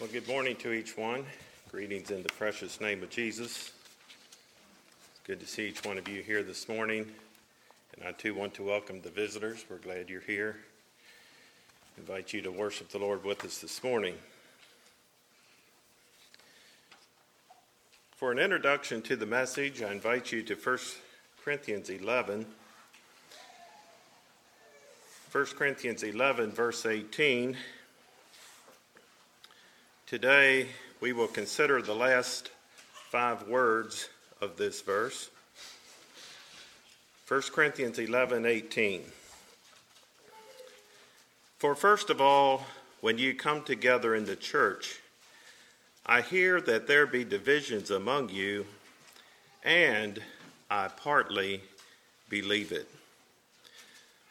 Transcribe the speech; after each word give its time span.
Well, 0.00 0.08
good 0.12 0.26
morning 0.26 0.56
to 0.56 0.72
each 0.72 0.98
one. 0.98 1.24
Greetings 1.70 2.10
in 2.10 2.24
the 2.24 2.28
precious 2.30 2.80
name 2.80 3.04
of 3.04 3.10
Jesus. 3.10 3.70
It's 5.12 5.20
good 5.24 5.38
to 5.38 5.46
see 5.46 5.68
each 5.68 5.84
one 5.84 5.98
of 5.98 6.08
you 6.08 6.20
here 6.20 6.42
this 6.42 6.68
morning. 6.68 7.06
And 7.94 8.04
I 8.04 8.10
too 8.10 8.34
want 8.34 8.54
to 8.54 8.64
welcome 8.64 9.02
the 9.02 9.10
visitors. 9.10 9.64
We're 9.70 9.76
glad 9.76 10.10
you're 10.10 10.20
here. 10.20 10.56
Invite 11.96 12.32
you 12.32 12.42
to 12.42 12.50
worship 12.50 12.88
the 12.88 12.98
Lord 12.98 13.22
with 13.22 13.44
us 13.44 13.58
this 13.58 13.84
morning. 13.84 14.16
For 18.16 18.32
an 18.32 18.40
introduction 18.40 19.00
to 19.02 19.14
the 19.14 19.26
message, 19.26 19.80
I 19.80 19.92
invite 19.92 20.32
you 20.32 20.42
to 20.42 20.56
1 20.56 20.78
Corinthians 21.44 21.88
11. 21.88 22.46
1 25.30 25.46
Corinthians 25.56 26.02
11, 26.02 26.50
verse 26.50 26.84
18. 26.84 27.56
Today, 30.06 30.68
we 31.00 31.14
will 31.14 31.28
consider 31.28 31.80
the 31.80 31.94
last 31.94 32.50
five 33.10 33.48
words 33.48 34.10
of 34.38 34.58
this 34.58 34.82
verse. 34.82 35.30
1 37.26 37.40
Corinthians 37.54 37.98
11 37.98 38.44
18. 38.44 39.00
For 41.56 41.74
first 41.74 42.10
of 42.10 42.20
all, 42.20 42.66
when 43.00 43.16
you 43.16 43.32
come 43.32 43.62
together 43.62 44.14
in 44.14 44.26
the 44.26 44.36
church, 44.36 45.00
I 46.04 46.20
hear 46.20 46.60
that 46.60 46.86
there 46.86 47.06
be 47.06 47.24
divisions 47.24 47.90
among 47.90 48.28
you, 48.28 48.66
and 49.64 50.20
I 50.70 50.88
partly 50.88 51.62
believe 52.28 52.72
it. 52.72 52.90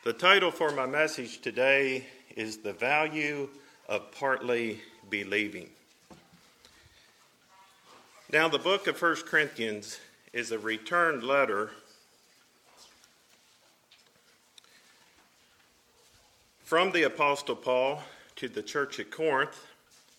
The 0.03 0.13
title 0.13 0.51
for 0.51 0.71
my 0.71 0.85
message 0.85 1.41
today 1.41 2.05
is 2.35 2.57
The 2.57 2.73
Value 2.73 3.49
of 3.89 4.11
Partly 4.11 4.79
Believing. 5.09 5.69
Now, 8.31 8.47
the 8.47 8.57
book 8.57 8.87
of 8.87 8.99
1 8.99 9.15
Corinthians 9.27 9.99
is 10.33 10.51
a 10.51 10.57
returned 10.57 11.23
letter 11.23 11.71
from 16.63 16.91
the 16.91 17.03
Apostle 17.03 17.55
Paul 17.55 18.01
to 18.35 18.49
the 18.49 18.63
church 18.63 18.99
at 18.99 19.11
Corinth. 19.11 19.67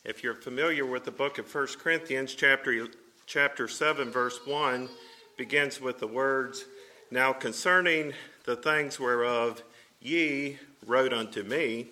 If 0.04 0.22
you're 0.22 0.36
familiar 0.36 0.86
with 0.86 1.04
the 1.04 1.10
book 1.10 1.38
of 1.38 1.52
1 1.52 1.66
Corinthians, 1.80 2.34
chapter, 2.34 2.86
chapter 3.26 3.66
7, 3.66 4.10
verse 4.10 4.38
1 4.46 4.88
begins 5.36 5.80
with 5.80 5.98
the 5.98 6.06
words 6.06 6.66
Now 7.10 7.32
concerning 7.32 8.12
the 8.44 8.54
things 8.54 9.00
whereof 9.00 9.64
ye 10.00 10.58
wrote 10.86 11.12
unto 11.12 11.42
me. 11.42 11.88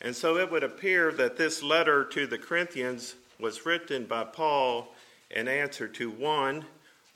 And 0.00 0.16
so 0.16 0.36
it 0.38 0.50
would 0.50 0.62
appear 0.62 1.12
that 1.12 1.36
this 1.36 1.62
letter 1.62 2.04
to 2.04 2.26
the 2.26 2.38
Corinthians 2.38 3.16
was 3.38 3.66
written 3.66 4.06
by 4.06 4.24
Paul 4.24 4.94
in 5.30 5.46
answer 5.46 5.88
to 5.88 6.10
one, 6.10 6.64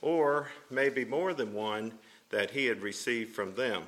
or 0.02 0.48
maybe 0.70 1.05
more 1.05 1.32
than 1.34 1.52
one, 1.52 1.92
that 2.30 2.50
he 2.50 2.66
had 2.66 2.82
received 2.82 3.34
from 3.34 3.55
them. 3.55 3.84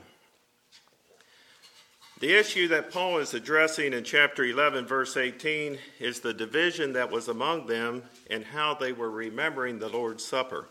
The 2.18 2.32
issue 2.32 2.68
that 2.68 2.90
Paul 2.90 3.18
is 3.18 3.34
addressing 3.34 3.92
in 3.92 4.02
chapter 4.02 4.42
11, 4.42 4.86
verse 4.86 5.18
18, 5.18 5.78
is 6.00 6.20
the 6.20 6.32
division 6.32 6.94
that 6.94 7.10
was 7.10 7.28
among 7.28 7.66
them 7.66 8.04
and 8.30 8.42
how 8.42 8.72
they 8.72 8.92
were 8.92 9.10
remembering 9.10 9.78
the 9.78 9.90
Lord's 9.90 10.24
Supper. 10.24 10.66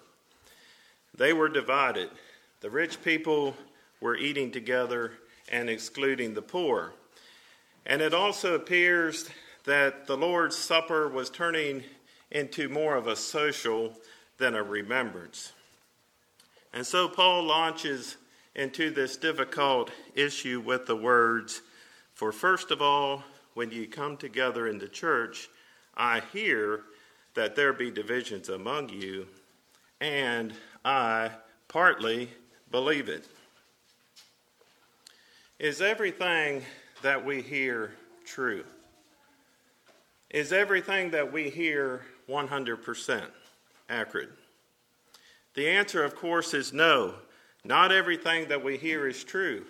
They 1.15 1.33
were 1.33 1.49
divided. 1.49 2.09
The 2.61 2.71
rich 2.71 3.03
people 3.03 3.55
were 4.01 4.17
eating 4.17 4.49
together 4.49 5.11
and 5.51 5.69
excluding 5.69 6.33
the 6.33 6.41
poor. 6.41 6.93
And 7.85 8.01
it 8.01 8.13
also 8.13 8.55
appears 8.55 9.29
that 9.65 10.07
the 10.07 10.17
Lord's 10.17 10.57
Supper 10.57 11.07
was 11.07 11.29
turning 11.29 11.83
into 12.31 12.67
more 12.69 12.95
of 12.95 13.07
a 13.07 13.15
social 13.15 13.93
than 14.37 14.55
a 14.55 14.63
remembrance. 14.63 15.53
And 16.73 16.85
so 16.85 17.07
Paul 17.07 17.43
launches 17.43 18.17
into 18.55 18.89
this 18.89 19.17
difficult 19.17 19.91
issue 20.15 20.59
with 20.59 20.85
the 20.85 20.95
words 20.95 21.61
For 22.13 22.31
first 22.31 22.71
of 22.71 22.81
all, 22.81 23.23
when 23.53 23.71
you 23.71 23.87
come 23.87 24.17
together 24.17 24.67
in 24.67 24.79
the 24.79 24.87
church, 24.87 25.49
I 25.95 26.21
hear 26.33 26.81
that 27.35 27.55
there 27.55 27.73
be 27.73 27.91
divisions 27.91 28.49
among 28.49 28.89
you, 28.89 29.27
and 29.99 30.53
I 30.83 31.31
partly 31.67 32.29
believe 32.71 33.09
it. 33.09 33.27
Is 35.59 35.81
everything 35.81 36.63
that 37.05 37.23
we 37.23 37.39
hear 37.39 37.93
true? 38.25 38.63
Is 40.31 40.51
everything 40.51 41.11
that 41.11 41.31
we 41.31 41.51
hear 41.51 42.01
100% 42.27 43.25
accurate? 43.89 44.31
The 45.53 45.69
answer, 45.69 46.03
of 46.03 46.15
course, 46.15 46.55
is 46.55 46.73
no. 46.73 47.13
Not 47.63 47.91
everything 47.91 48.47
that 48.47 48.63
we 48.63 48.75
hear 48.77 49.07
is 49.07 49.23
true. 49.23 49.67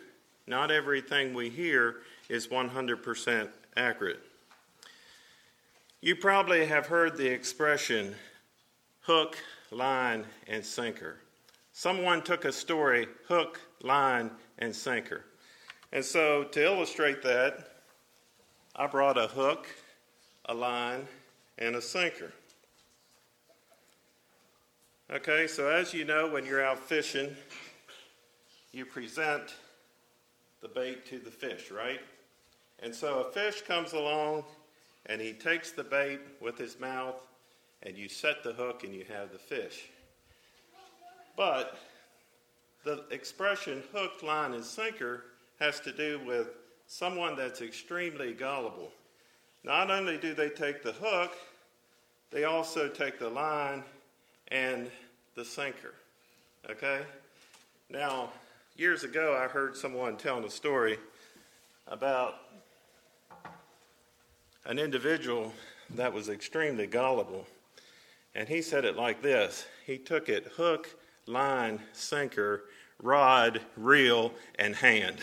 Not 0.48 0.72
everything 0.72 1.34
we 1.34 1.50
hear 1.50 1.98
is 2.30 2.48
100% 2.48 3.50
accurate. 3.76 4.22
You 6.00 6.16
probably 6.16 6.66
have 6.66 6.86
heard 6.86 7.18
the 7.18 7.28
expression 7.28 8.16
hook, 9.02 9.38
line, 9.72 10.24
and 10.48 10.66
sinker. 10.66 11.18
Someone 11.74 12.22
took 12.22 12.46
a 12.46 12.54
story, 12.54 13.10
hook, 13.28 13.60
line, 13.82 14.32
and 14.58 14.74
sinker. 14.74 15.26
And 15.96 16.04
so, 16.04 16.44
to 16.44 16.62
illustrate 16.62 17.24
that, 17.24 17.70
I 18.76 18.86
brought 18.86 19.18
a 19.18 19.28
hook, 19.28 19.66
a 20.44 20.54
line, 20.54 21.08
and 21.58 21.78
a 21.78 21.82
sinker. 21.82 22.34
Okay, 25.10 25.48
so 25.48 25.70
as 25.70 25.94
you 25.94 26.04
know, 26.04 26.30
when 26.30 26.46
you're 26.46 26.62
out 26.62 26.80
fishing, 26.80 27.34
you 28.74 28.86
present 28.86 29.56
the 30.60 30.68
bait 30.68 31.06
to 31.06 31.18
the 31.18 31.32
fish, 31.32 31.72
right? 31.72 32.02
And 32.84 32.94
so 32.94 33.20
a 33.20 33.32
fish 33.32 33.62
comes 33.62 33.94
along 33.94 34.44
and 35.06 35.22
he 35.22 35.32
takes 35.32 35.72
the 35.72 35.86
bait 35.86 36.20
with 36.42 36.58
his 36.58 36.78
mouth, 36.78 37.26
and 37.84 37.98
you 37.98 38.10
set 38.10 38.44
the 38.44 38.52
hook 38.52 38.84
and 38.84 38.94
you 38.94 39.06
have 39.08 39.32
the 39.32 39.40
fish. 39.40 39.86
But 41.38 41.78
the 42.84 43.06
expression 43.12 43.82
hook, 43.94 44.22
line, 44.24 44.56
and 44.56 44.66
sinker 44.66 45.24
has 45.60 45.80
to 45.82 45.92
do 45.92 46.20
with 46.26 46.48
someone 46.88 47.36
that's 47.36 47.62
extremely 47.62 48.34
gullible. 48.34 48.92
Not 49.64 49.90
only 49.90 50.18
do 50.18 50.34
they 50.34 50.50
take 50.50 50.84
the 50.84 50.94
hook, 50.94 51.34
they 52.32 52.44
also 52.44 52.88
take 52.88 53.20
the 53.20 53.30
line 53.30 53.84
and 54.50 54.90
the 55.36 55.46
sinker. 55.46 55.94
Okay? 56.70 57.02
Now, 57.90 58.30
years 58.76 59.04
ago, 59.04 59.38
I 59.40 59.48
heard 59.48 59.76
someone 59.76 60.18
telling 60.18 60.44
a 60.44 60.50
story 60.50 60.98
about 61.88 62.36
an 64.66 64.80
individual 64.80 65.54
that 65.92 66.12
was 66.12 66.30
extremely 66.30 66.88
gullible. 66.88 67.46
And 68.34 68.50
he 68.50 68.62
said 68.62 68.86
it 68.86 68.96
like 68.96 69.22
this 69.22 69.66
He 69.86 69.98
took 69.98 70.30
it 70.30 70.52
hook, 70.56 70.90
line, 71.28 71.80
sinker, 71.94 72.66
rod, 73.02 73.62
reel, 73.78 74.34
and 74.58 74.76
hand. 74.76 75.18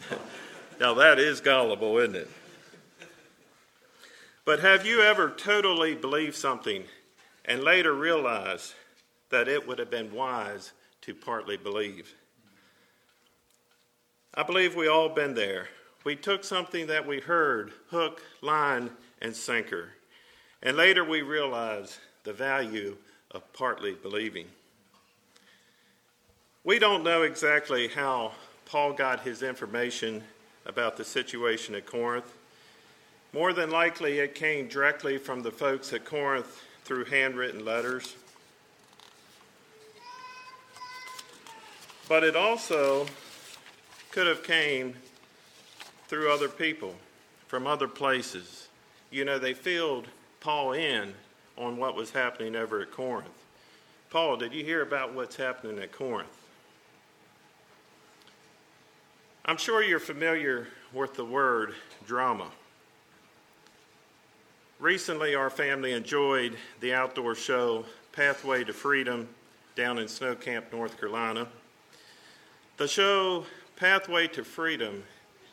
now, 0.80 0.94
that 0.94 1.18
is 1.18 1.40
gullible, 1.40 1.98
isn't 1.98 2.16
it? 2.16 2.30
But 4.44 4.60
have 4.60 4.86
you 4.86 5.02
ever 5.02 5.30
totally 5.30 5.94
believed 5.94 6.36
something 6.36 6.84
and 7.44 7.64
later 7.64 7.92
realized 7.92 8.74
that 9.30 9.48
it 9.48 9.66
would 9.66 9.78
have 9.78 9.90
been 9.90 10.12
wise 10.12 10.72
to 11.02 11.14
partly 11.14 11.56
believe? 11.56 12.14
I 14.34 14.42
believe 14.42 14.76
we 14.76 14.86
all 14.86 15.08
been 15.08 15.34
there. 15.34 15.68
We 16.04 16.14
took 16.14 16.44
something 16.44 16.86
that 16.86 17.06
we 17.06 17.18
heard, 17.18 17.72
hook, 17.90 18.22
line, 18.40 18.90
and 19.20 19.34
sinker, 19.34 19.88
and 20.62 20.76
later 20.76 21.04
we 21.04 21.22
realized 21.22 21.96
the 22.22 22.32
value 22.32 22.96
of 23.32 23.52
partly 23.52 23.94
believing. 23.94 24.46
We 26.66 26.80
don't 26.80 27.04
know 27.04 27.22
exactly 27.22 27.86
how 27.86 28.32
Paul 28.64 28.92
got 28.92 29.20
his 29.20 29.44
information 29.44 30.24
about 30.64 30.96
the 30.96 31.04
situation 31.04 31.76
at 31.76 31.86
Corinth. 31.86 32.26
More 33.32 33.52
than 33.52 33.70
likely, 33.70 34.18
it 34.18 34.34
came 34.34 34.66
directly 34.66 35.16
from 35.16 35.44
the 35.44 35.52
folks 35.52 35.92
at 35.92 36.04
Corinth 36.04 36.60
through 36.82 37.04
handwritten 37.04 37.64
letters. 37.64 38.16
But 42.08 42.24
it 42.24 42.34
also 42.34 43.06
could 44.10 44.26
have 44.26 44.42
came 44.42 44.96
through 46.08 46.32
other 46.32 46.48
people 46.48 46.96
from 47.46 47.68
other 47.68 47.86
places. 47.86 48.66
You 49.12 49.24
know, 49.24 49.38
they 49.38 49.54
filled 49.54 50.08
Paul 50.40 50.72
in 50.72 51.14
on 51.56 51.76
what 51.76 51.94
was 51.94 52.10
happening 52.10 52.56
over 52.56 52.80
at 52.80 52.90
Corinth. 52.90 53.28
Paul, 54.10 54.36
did 54.36 54.52
you 54.52 54.64
hear 54.64 54.82
about 54.82 55.14
what's 55.14 55.36
happening 55.36 55.78
at 55.78 55.92
Corinth? 55.92 56.45
I'm 59.48 59.58
sure 59.58 59.80
you're 59.80 60.00
familiar 60.00 60.66
with 60.92 61.14
the 61.14 61.24
word 61.24 61.72
drama. 62.04 62.48
Recently, 64.80 65.36
our 65.36 65.50
family 65.50 65.92
enjoyed 65.92 66.56
the 66.80 66.92
outdoor 66.92 67.36
show 67.36 67.84
Pathway 68.10 68.64
to 68.64 68.72
Freedom 68.72 69.28
down 69.76 69.98
in 69.98 70.08
Snow 70.08 70.34
Camp, 70.34 70.72
North 70.72 70.98
Carolina. 70.98 71.46
The 72.76 72.88
show 72.88 73.46
Pathway 73.76 74.26
to 74.32 74.42
Freedom 74.42 75.04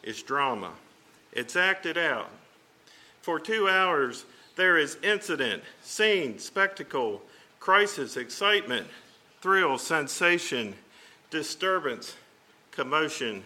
is 0.01 0.23
drama, 0.23 0.71
it's 1.31 1.55
acted 1.55 1.95
out. 1.95 2.31
For 3.21 3.39
two 3.39 3.69
hours, 3.69 4.25
there 4.55 4.79
is 4.79 4.97
incident, 5.03 5.61
scene, 5.83 6.39
spectacle, 6.39 7.21
crisis, 7.59 8.17
excitement, 8.17 8.87
thrill, 9.39 9.77
sensation, 9.77 10.73
disturbance, 11.29 12.15
commotion, 12.71 13.43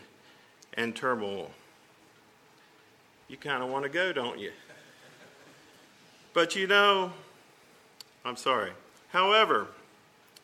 and 0.77 0.95
turmoil. 0.95 1.51
You 3.27 3.35
kind 3.35 3.61
of 3.61 3.69
want 3.69 3.83
to 3.83 3.89
go, 3.89 4.13
don't 4.13 4.39
you? 4.39 4.51
But 6.33 6.55
you 6.55 6.67
know, 6.67 7.11
I'm 8.23 8.37
sorry. 8.37 8.71
However, 9.09 9.67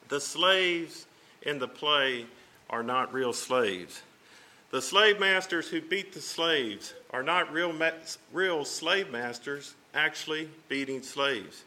the 0.10 0.20
slaves 0.20 1.06
in 1.44 1.60
the 1.60 1.68
play 1.68 2.26
are 2.70 2.84
not 2.84 3.14
real 3.14 3.32
slaves. 3.32 4.02
The 4.72 4.82
slave 4.82 5.20
masters 5.20 5.68
who 5.68 5.82
beat 5.82 6.14
the 6.14 6.22
slaves 6.22 6.96
are 7.12 7.22
not 7.22 7.54
real, 7.54 7.72
ma- 7.72 7.92
real 8.32 8.66
slave 8.66 9.12
masters 9.12 9.76
actually 9.94 10.50
beating 10.68 11.04
slaves. 11.04 11.64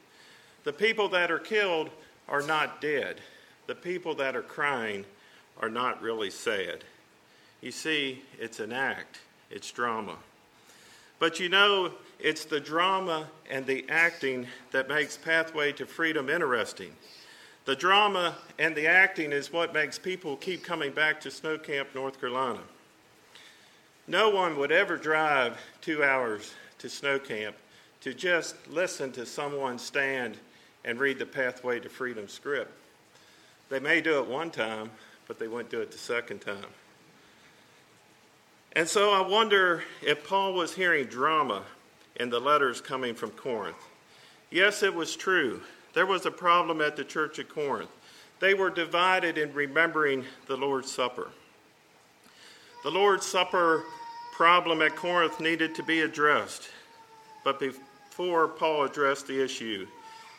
The 0.65 0.73
people 0.73 1.09
that 1.11 1.31
are 1.31 1.39
killed 1.39 1.91
are 2.29 2.43
not 2.43 2.81
dead. 2.81 3.21
The 3.69 3.77
people 3.77 4.17
that 4.17 4.35
are 4.35 4.43
crying 4.43 5.05
are 5.61 5.69
not 5.69 6.03
really 6.03 6.31
sad. 6.31 6.83
You 7.67 7.73
see, 7.73 8.23
it's 8.39 8.61
an 8.61 8.73
act, 8.73 9.19
it's 9.51 9.73
drama. 9.73 10.15
But 11.19 11.41
you 11.41 11.49
know, 11.49 11.91
it's 12.21 12.45
the 12.45 12.61
drama 12.61 13.27
and 13.51 13.67
the 13.67 13.85
acting 13.89 14.47
that 14.71 14.89
makes 14.89 15.17
Pathway 15.17 15.73
to 15.73 15.85
Freedom 15.85 16.31
interesting. 16.31 16.93
The 17.65 17.75
drama 17.75 18.37
and 18.61 18.77
the 18.77 18.87
acting 18.87 19.33
is 19.33 19.53
what 19.53 19.75
makes 19.75 19.99
people 19.99 20.37
keep 20.37 20.63
coming 20.63 20.93
back 20.93 21.21
to 21.23 21.31
Snow 21.33 21.59
Camp, 21.59 21.89
North 21.93 22.21
Carolina. 22.21 22.61
No 24.07 24.31
one 24.31 24.57
would 24.59 24.71
ever 24.71 24.97
drive 24.97 25.59
two 25.81 26.05
hours 26.05 26.55
to 26.79 26.89
Snow 26.89 27.19
Camp 27.19 27.57
to 28.03 28.15
just 28.15 28.55
listen 28.69 29.11
to 29.11 29.27
someone 29.27 29.81
stand 29.81 30.37
and 30.85 31.01
read 31.01 31.19
the 31.19 31.27
Pathway 31.27 31.81
to 31.81 31.89
Freedom 31.89 32.29
script. 32.29 32.71
They 33.71 33.81
may 33.81 34.01
do 34.01 34.21
it 34.21 34.29
one 34.29 34.53
time, 34.53 34.89
but 35.27 35.41
they 35.41 35.49
wouldn't 35.49 35.71
do 35.71 35.81
it 35.81 35.91
the 35.91 35.99
second 35.99 36.43
time. 36.43 36.67
And 38.76 38.87
so 38.87 39.11
I 39.11 39.26
wonder 39.26 39.84
if 40.02 40.28
Paul 40.28 40.52
was 40.52 40.75
hearing 40.75 41.06
drama 41.06 41.62
in 42.17 42.28
the 42.28 42.38
letters 42.38 42.82
coming 42.82 43.14
from 43.14 43.31
Corinth. 43.31 43.75
Yes, 44.50 44.82
it 44.82 44.94
was 44.94 45.17
true. 45.17 45.62
There 45.94 46.05
was 46.05 46.26
a 46.26 46.31
problem 46.31 46.82
at 46.82 46.94
the 46.94 47.02
church 47.02 47.38
at 47.38 47.49
Corinth. 47.49 47.88
They 48.38 48.52
were 48.52 48.69
divided 48.69 49.38
in 49.38 49.55
remembering 49.55 50.26
the 50.46 50.58
Lord's 50.58 50.93
Supper. 50.93 51.31
The 52.82 52.90
Lord's 52.90 53.25
Supper 53.25 53.82
problem 54.34 54.82
at 54.82 54.94
Corinth 54.94 55.40
needed 55.40 55.75
to 55.76 55.82
be 55.82 56.02
addressed. 56.02 56.69
But 57.44 57.58
before 57.58 58.46
Paul 58.46 58.84
addressed 58.84 59.26
the 59.26 59.43
issue, 59.43 59.87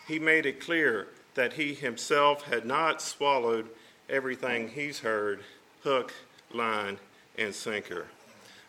he 0.07 0.19
made 0.19 0.45
it 0.45 0.61
clear 0.61 1.07
that 1.33 1.53
he 1.53 1.73
himself 1.73 2.43
had 2.43 2.67
not 2.67 3.01
swallowed 3.01 3.67
everything 4.07 4.69
he's 4.69 4.99
heard 4.99 5.39
hook, 5.81 6.13
line, 6.53 6.99
and 7.35 7.55
sinker. 7.55 8.05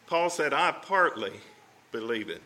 Paul 0.09 0.31
said, 0.31 0.55
I 0.55 0.73
partly 0.73 1.35
believe 1.93 2.31
it. 2.31 2.41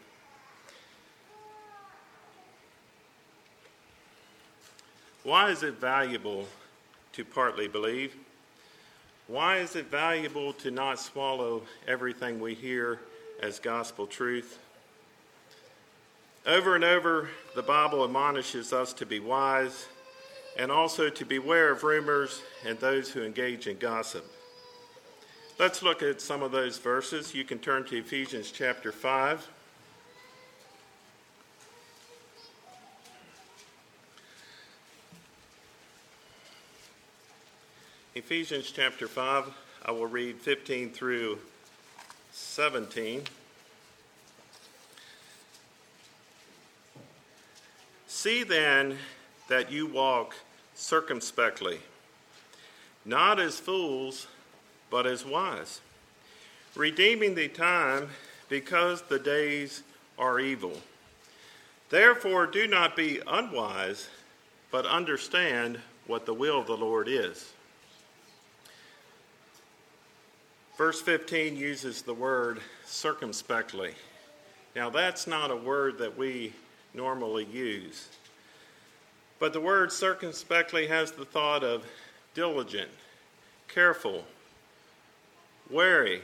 Why 5.23 5.51
is 5.51 5.63
it 5.63 5.75
valuable 5.75 6.49
to 7.13 7.25
partly 7.25 7.69
believe? 7.69 8.17
Why 9.29 9.59
is 9.59 9.77
it 9.77 9.87
valuable 9.87 10.53
to 10.55 10.73
not 10.73 10.99
swallow 10.99 11.63
everything 11.87 12.41
we 12.41 12.55
hear 12.55 12.99
as 13.41 13.61
gospel 13.61 14.09
truth? 14.09 14.59
Over 16.45 16.75
and 16.75 16.83
over, 16.83 17.31
the 17.55 17.63
Bible 17.63 18.03
admonishes 18.03 18.73
us 18.73 18.93
to 18.95 19.07
be 19.07 19.21
wise 19.21 19.87
and 20.59 20.73
also 20.73 21.09
to 21.09 21.25
beware 21.25 21.71
of 21.71 21.85
rumors 21.85 22.43
and 22.67 22.77
those 22.81 23.11
who 23.11 23.23
engage 23.23 23.69
in 23.69 23.79
gossip. 23.79 24.29
Let's 25.63 25.81
look 25.81 26.03
at 26.03 26.21
some 26.21 26.43
of 26.43 26.51
those 26.51 26.79
verses. 26.79 27.37
You 27.37 27.45
can 27.45 27.61
turn 27.61 27.85
to 27.85 27.97
Ephesians 27.97 28.51
chapter 28.51 28.91
5. 28.91 29.49
Ephesians 38.17 38.73
chapter 38.73 39.07
5, 39.07 39.55
I 39.85 39.93
will 39.93 40.09
read 40.09 40.41
15 40.41 40.91
through 40.91 41.39
17. 42.33 43.23
See 48.09 48.43
then 48.43 48.99
that 49.47 49.71
you 49.71 49.87
walk 49.87 50.35
circumspectly, 50.75 51.79
not 53.05 53.39
as 53.39 53.61
fools, 53.61 54.27
but 54.93 55.07
as 55.07 55.25
wise, 55.25 55.81
redeeming 56.77 57.35
the 57.35 57.49
time 57.49 58.11
because 58.51 59.01
the 59.01 59.19
days 59.19 59.83
are 60.19 60.39
evil. 60.39 60.77
Therefore, 61.89 62.47
do 62.47 62.69
not 62.69 62.95
be 62.95 63.19
unwise, 63.27 64.11
but 64.71 64.85
understand 64.85 65.79
what 66.07 66.27
the 66.27 66.35
will 66.35 66.61
of 66.61 66.67
the 66.67 66.77
Lord 66.77 67.09
is. 67.09 67.53
Verse 70.77 71.01
15 71.01 71.57
uses 71.57 72.03
the 72.03 72.13
word 72.13 72.61
circumspectly. 72.85 73.95
Now, 74.77 74.91
that's 74.91 75.27
not 75.27 75.51
a 75.51 75.57
word 75.57 75.97
that 75.99 76.19
we 76.19 76.53
normally 76.93 77.47
use. 77.47 78.09
But 79.39 79.55
the 79.55 79.61
word 79.61 79.91
circumspectly 79.91 80.87
has 80.89 81.13
the 81.13 81.25
thought 81.25 81.65
of 81.65 81.87
diligent, 82.35 82.91
careful, 83.69 84.25
wary. 85.71 86.23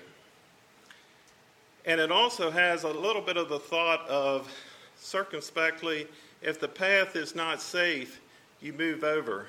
And 1.85 2.01
it 2.01 2.13
also 2.13 2.51
has 2.51 2.85
a 2.85 2.89
little 2.89 3.23
bit 3.23 3.37
of 3.37 3.49
the 3.49 3.59
thought 3.59 4.07
of 4.09 4.49
circumspectly, 4.97 6.07
if 6.43 6.61
the 6.61 6.69
path 6.69 7.17
is 7.17 7.35
not 7.35 7.61
safe, 7.61 8.21
you 8.61 8.73
move 8.73 9.05
over, 9.05 9.47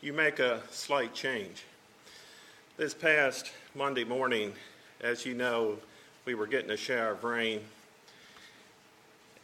you 0.00 0.12
make 0.12 0.38
a 0.38 0.62
slight 0.70 1.14
change. 1.14 1.64
This 2.76 2.94
past 2.94 3.52
Monday 3.74 4.04
morning, 4.04 4.52
as 5.00 5.24
you 5.24 5.34
know, 5.34 5.78
we 6.24 6.34
were 6.34 6.46
getting 6.46 6.70
a 6.70 6.76
shower 6.76 7.12
of 7.12 7.24
rain. 7.24 7.60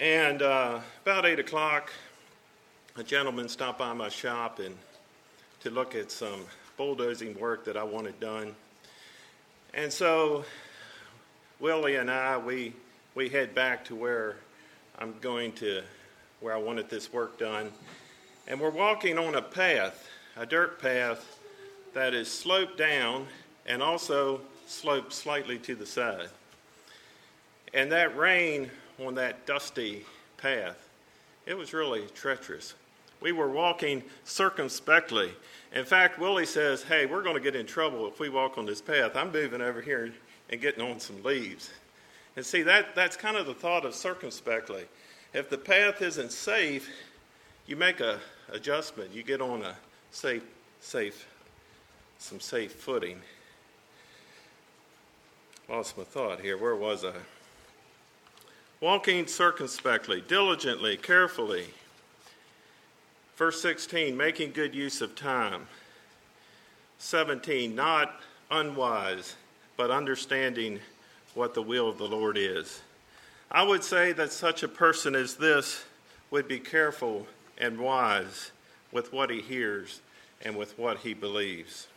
And 0.00 0.42
uh, 0.42 0.80
about 1.02 1.26
8 1.26 1.38
o'clock, 1.38 1.92
a 2.96 3.02
gentleman 3.02 3.48
stopped 3.48 3.78
by 3.78 3.92
my 3.92 4.08
shop 4.08 4.58
and 4.58 4.76
to 5.60 5.70
look 5.70 5.94
at 5.94 6.10
some 6.10 6.44
bulldozing 6.76 7.38
work 7.38 7.64
that 7.64 7.76
I 7.76 7.82
wanted 7.82 8.18
done. 8.20 8.54
And 9.76 9.92
so 9.92 10.44
Willie 11.58 11.96
and 11.96 12.08
I, 12.08 12.38
we, 12.38 12.74
we 13.16 13.28
head 13.28 13.56
back 13.56 13.84
to 13.86 13.96
where 13.96 14.36
I'm 15.00 15.14
going 15.20 15.50
to, 15.54 15.82
where 16.38 16.54
I 16.54 16.58
wanted 16.58 16.88
this 16.88 17.12
work 17.12 17.40
done. 17.40 17.72
And 18.46 18.60
we're 18.60 18.70
walking 18.70 19.18
on 19.18 19.34
a 19.34 19.42
path, 19.42 20.08
a 20.36 20.46
dirt 20.46 20.80
path 20.80 21.40
that 21.92 22.14
is 22.14 22.30
sloped 22.30 22.78
down 22.78 23.26
and 23.66 23.82
also 23.82 24.40
sloped 24.66 25.12
slightly 25.12 25.58
to 25.58 25.74
the 25.74 25.86
side. 25.86 26.28
And 27.72 27.90
that 27.90 28.16
rain 28.16 28.70
on 29.04 29.16
that 29.16 29.44
dusty 29.44 30.04
path, 30.36 30.88
it 31.46 31.58
was 31.58 31.72
really 31.72 32.04
treacherous. 32.14 32.74
We 33.24 33.32
were 33.32 33.48
walking 33.48 34.02
circumspectly. 34.24 35.32
In 35.74 35.86
fact, 35.86 36.18
Willie 36.18 36.44
says, 36.44 36.82
Hey, 36.82 37.06
we're 37.06 37.22
going 37.22 37.36
to 37.36 37.40
get 37.40 37.56
in 37.56 37.64
trouble 37.64 38.06
if 38.06 38.20
we 38.20 38.28
walk 38.28 38.58
on 38.58 38.66
this 38.66 38.82
path. 38.82 39.16
I'm 39.16 39.32
moving 39.32 39.62
over 39.62 39.80
here 39.80 40.12
and 40.50 40.60
getting 40.60 40.84
on 40.84 41.00
some 41.00 41.22
leaves. 41.22 41.70
And 42.36 42.44
see, 42.44 42.60
that, 42.64 42.94
that's 42.94 43.16
kind 43.16 43.38
of 43.38 43.46
the 43.46 43.54
thought 43.54 43.86
of 43.86 43.94
circumspectly. 43.94 44.84
If 45.32 45.48
the 45.48 45.56
path 45.56 46.02
isn't 46.02 46.32
safe, 46.32 46.90
you 47.66 47.76
make 47.76 48.00
a 48.00 48.20
adjustment. 48.52 49.10
You 49.14 49.22
get 49.22 49.40
on 49.40 49.62
a 49.62 49.74
safe, 50.10 50.44
safe, 50.80 51.26
some 52.18 52.40
safe 52.40 52.72
footing. 52.72 53.22
Lost 55.70 55.96
my 55.96 56.04
thought 56.04 56.40
here. 56.40 56.58
Where 56.58 56.76
was 56.76 57.06
I? 57.06 57.14
Walking 58.82 59.26
circumspectly, 59.26 60.20
diligently, 60.20 60.98
carefully. 60.98 61.68
Verse 63.36 63.60
16, 63.60 64.16
making 64.16 64.52
good 64.52 64.74
use 64.74 65.00
of 65.00 65.16
time. 65.16 65.66
17, 66.98 67.74
not 67.74 68.20
unwise, 68.50 69.34
but 69.76 69.90
understanding 69.90 70.78
what 71.34 71.54
the 71.54 71.62
will 71.62 71.88
of 71.88 71.98
the 71.98 72.06
Lord 72.06 72.38
is. 72.38 72.80
I 73.50 73.62
would 73.62 73.82
say 73.82 74.12
that 74.12 74.32
such 74.32 74.62
a 74.62 74.68
person 74.68 75.14
as 75.14 75.34
this 75.34 75.84
would 76.30 76.46
be 76.46 76.58
careful 76.58 77.26
and 77.58 77.78
wise 77.78 78.52
with 78.92 79.12
what 79.12 79.30
he 79.30 79.40
hears 79.40 80.00
and 80.42 80.56
with 80.56 80.78
what 80.78 80.98
he 80.98 81.14
believes. 81.14 81.88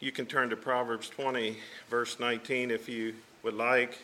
You 0.00 0.12
can 0.12 0.26
turn 0.26 0.50
to 0.50 0.56
Proverbs 0.56 1.08
20, 1.08 1.56
verse 1.88 2.18
19, 2.18 2.70
if 2.70 2.88
you 2.88 3.14
would 3.42 3.54
like. 3.54 3.98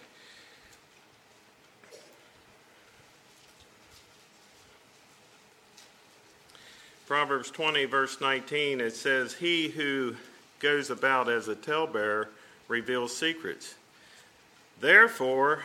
Proverbs 7.08 7.50
20, 7.50 7.86
verse 7.86 8.20
19, 8.20 8.82
it 8.82 8.94
says, 8.94 9.32
He 9.32 9.68
who 9.68 10.14
goes 10.58 10.90
about 10.90 11.30
as 11.30 11.48
a 11.48 11.54
talebearer 11.54 12.28
reveals 12.68 13.16
secrets. 13.16 13.76
Therefore, 14.78 15.64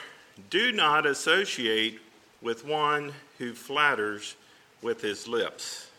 do 0.49 0.71
not 0.71 1.05
associate 1.05 1.99
with 2.41 2.65
one 2.65 3.11
who 3.39 3.51
flatters 3.51 4.37
with 4.81 5.01
his 5.01 5.27
lips. 5.27 5.89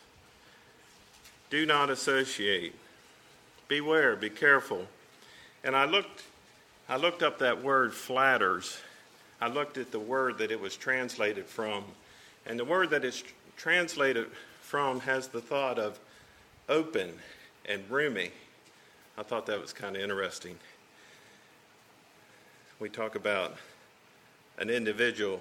Do 1.51 1.67
not 1.67 1.91
associate. 1.91 2.75
Beware, 3.69 4.17
be 4.17 4.31
careful. 4.31 4.87
And 5.63 5.77
I 5.77 5.85
looked 5.85 6.23
I 6.89 6.97
looked 6.97 7.23
up 7.23 7.41
that 7.41 7.63
word 7.63 7.93
flatters. 7.93 8.79
I 9.43 9.49
looked 9.49 9.77
at 9.77 9.93
the 9.93 10.01
word 10.01 10.39
that 10.39 10.51
it 10.51 10.61
was 10.61 10.75
translated 10.75 11.45
from. 11.45 11.85
And 12.47 12.59
the 12.59 12.65
word 12.65 12.89
that 12.91 13.05
it's 13.05 13.23
translated 13.59 14.29
has 14.75 15.29
the 15.29 15.41
thought 15.41 15.79
of 15.79 16.01
open 16.69 17.13
and 17.65 17.89
roomy. 17.89 18.33
I 19.17 19.23
thought 19.23 19.47
that 19.47 19.61
was 19.61 19.73
kind 19.73 19.95
of 19.95 20.03
interesting. 20.03 20.59
We 22.81 22.89
talk 22.89 23.15
about 23.15 23.57
an 24.59 24.71
individual. 24.71 25.41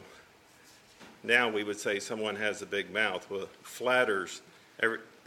Now 1.23 1.49
we 1.49 1.63
would 1.63 1.79
say 1.79 1.99
someone 1.99 2.35
has 2.35 2.61
a 2.61 2.67
big 2.67 2.93
mouth. 2.93 3.27
Well, 3.27 3.49
flatters 3.63 4.43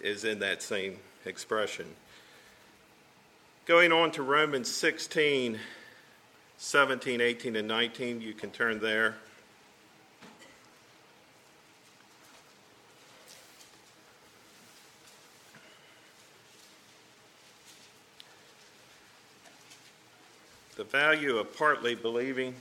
is 0.01 0.25
in 0.25 0.39
that 0.39 0.63
same 0.63 0.99
expression. 1.25 1.87
Going 3.65 3.91
on 3.91 4.13
to 4.13 4.23
Romans 4.23 4.73
16, 4.73 5.59
17, 6.59 7.21
18, 7.21 7.57
and 7.57 7.67
19, 7.67 8.21
you 8.21 8.35
can 8.35 8.51
turn 8.51 8.79
there. 8.79 9.17
Value 20.97 21.37
of 21.37 21.55
partly 21.55 21.95
believing. 21.95 22.55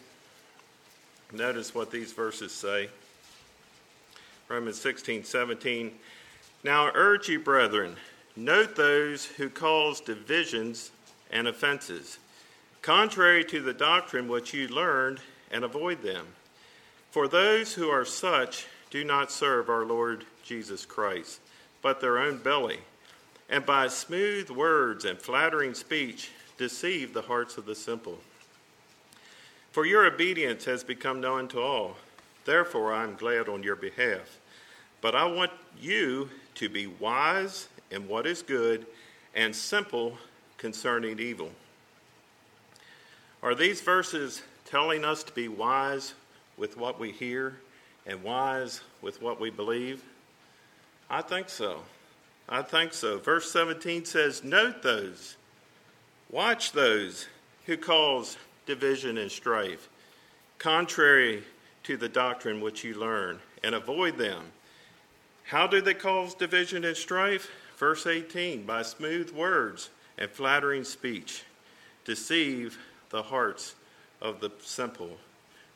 Notice 1.31 1.73
what 1.73 1.89
these 1.89 2.11
verses 2.11 2.51
say. 2.51 2.89
Romans 4.49 4.77
16, 4.81 5.23
17. 5.23 5.93
Now 6.61 6.87
I 6.87 6.91
urge 6.95 7.29
you, 7.29 7.39
brethren, 7.39 7.95
note 8.35 8.75
those 8.75 9.23
who 9.23 9.49
cause 9.49 10.01
divisions 10.01 10.91
and 11.31 11.47
offenses, 11.47 12.17
contrary 12.81 13.45
to 13.45 13.61
the 13.61 13.73
doctrine 13.73 14.27
which 14.27 14.53
you 14.53 14.67
learned, 14.67 15.21
and 15.49 15.63
avoid 15.63 16.03
them. 16.03 16.27
For 17.11 17.29
those 17.29 17.73
who 17.73 17.87
are 17.87 18.03
such 18.03 18.65
do 18.89 19.05
not 19.05 19.31
serve 19.31 19.69
our 19.69 19.85
Lord 19.85 20.25
Jesus 20.43 20.85
Christ, 20.85 21.39
but 21.81 22.01
their 22.01 22.17
own 22.17 22.39
belly, 22.39 22.79
and 23.49 23.65
by 23.65 23.87
smooth 23.87 24.49
words 24.49 25.05
and 25.05 25.17
flattering 25.17 25.73
speech 25.73 26.31
deceive 26.57 27.13
the 27.13 27.21
hearts 27.21 27.57
of 27.57 27.65
the 27.65 27.75
simple. 27.75 28.19
For 29.71 29.85
your 29.85 30.05
obedience 30.05 30.65
has 30.65 30.83
become 30.83 31.19
known 31.19 31.47
to 31.49 31.61
all. 31.61 31.97
Therefore, 32.45 32.93
I 32.93 33.03
am 33.03 33.15
glad 33.15 33.49
on 33.49 33.63
your 33.63 33.75
behalf. 33.75 34.39
But 35.01 35.15
I 35.15 35.25
want 35.25 35.51
you 35.79 36.29
to 36.55 36.69
be 36.69 36.87
wise 36.87 37.67
in 37.91 38.07
what 38.07 38.25
is 38.25 38.41
good 38.41 38.85
and 39.35 39.55
simple 39.55 40.17
concerning 40.57 41.19
evil. 41.19 41.51
Are 43.43 43.53
these 43.53 43.81
verses 43.81 44.41
telling 44.65 45.03
us 45.03 45.23
to 45.23 45.33
be 45.33 45.47
wise 45.47 46.13
with 46.57 46.77
what 46.77 46.99
we 46.99 47.11
hear 47.11 47.59
and 48.05 48.23
wise 48.23 48.81
with 49.01 49.21
what 49.21 49.39
we 49.39 49.49
believe? 49.49 50.03
I 51.09 51.21
think 51.21 51.49
so. 51.49 51.81
I 52.47 52.61
think 52.61 52.93
so. 52.93 53.19
Verse 53.19 53.51
17 53.51 54.05
says, 54.05 54.43
Note 54.43 54.81
those 54.81 55.35
Watch 56.29 56.71
those 56.71 57.27
who 57.65 57.77
cause 57.77 58.37
division 58.65 59.17
and 59.17 59.31
strife, 59.31 59.89
contrary 60.57 61.43
to 61.83 61.97
the 61.97 62.09
doctrine 62.09 62.61
which 62.61 62.83
you 62.83 62.95
learn, 62.95 63.39
and 63.63 63.75
avoid 63.75 64.17
them. 64.17 64.43
How 65.43 65.67
do 65.67 65.81
they 65.81 65.93
cause 65.93 66.33
division 66.33 66.83
and 66.83 66.97
strife? 66.97 67.49
Verse 67.77 68.07
18 68.07 68.63
by 68.65 68.81
smooth 68.81 69.31
words 69.31 69.89
and 70.17 70.29
flattering 70.31 70.83
speech, 70.83 71.43
deceive 72.05 72.79
the 73.09 73.23
hearts 73.23 73.75
of 74.21 74.39
the 74.39 74.51
simple. 74.61 75.17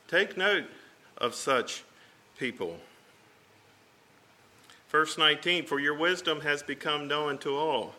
Take 0.08 0.38
note 0.38 0.66
of 1.18 1.36
such 1.36 1.84
people. 2.38 2.80
Verse 4.90 5.18
19 5.18 5.66
For 5.66 5.80
your 5.80 5.96
wisdom 5.96 6.42
has 6.42 6.64
become 6.64 7.08
known 7.08 7.38
to 7.40 7.56
all. 7.56 7.94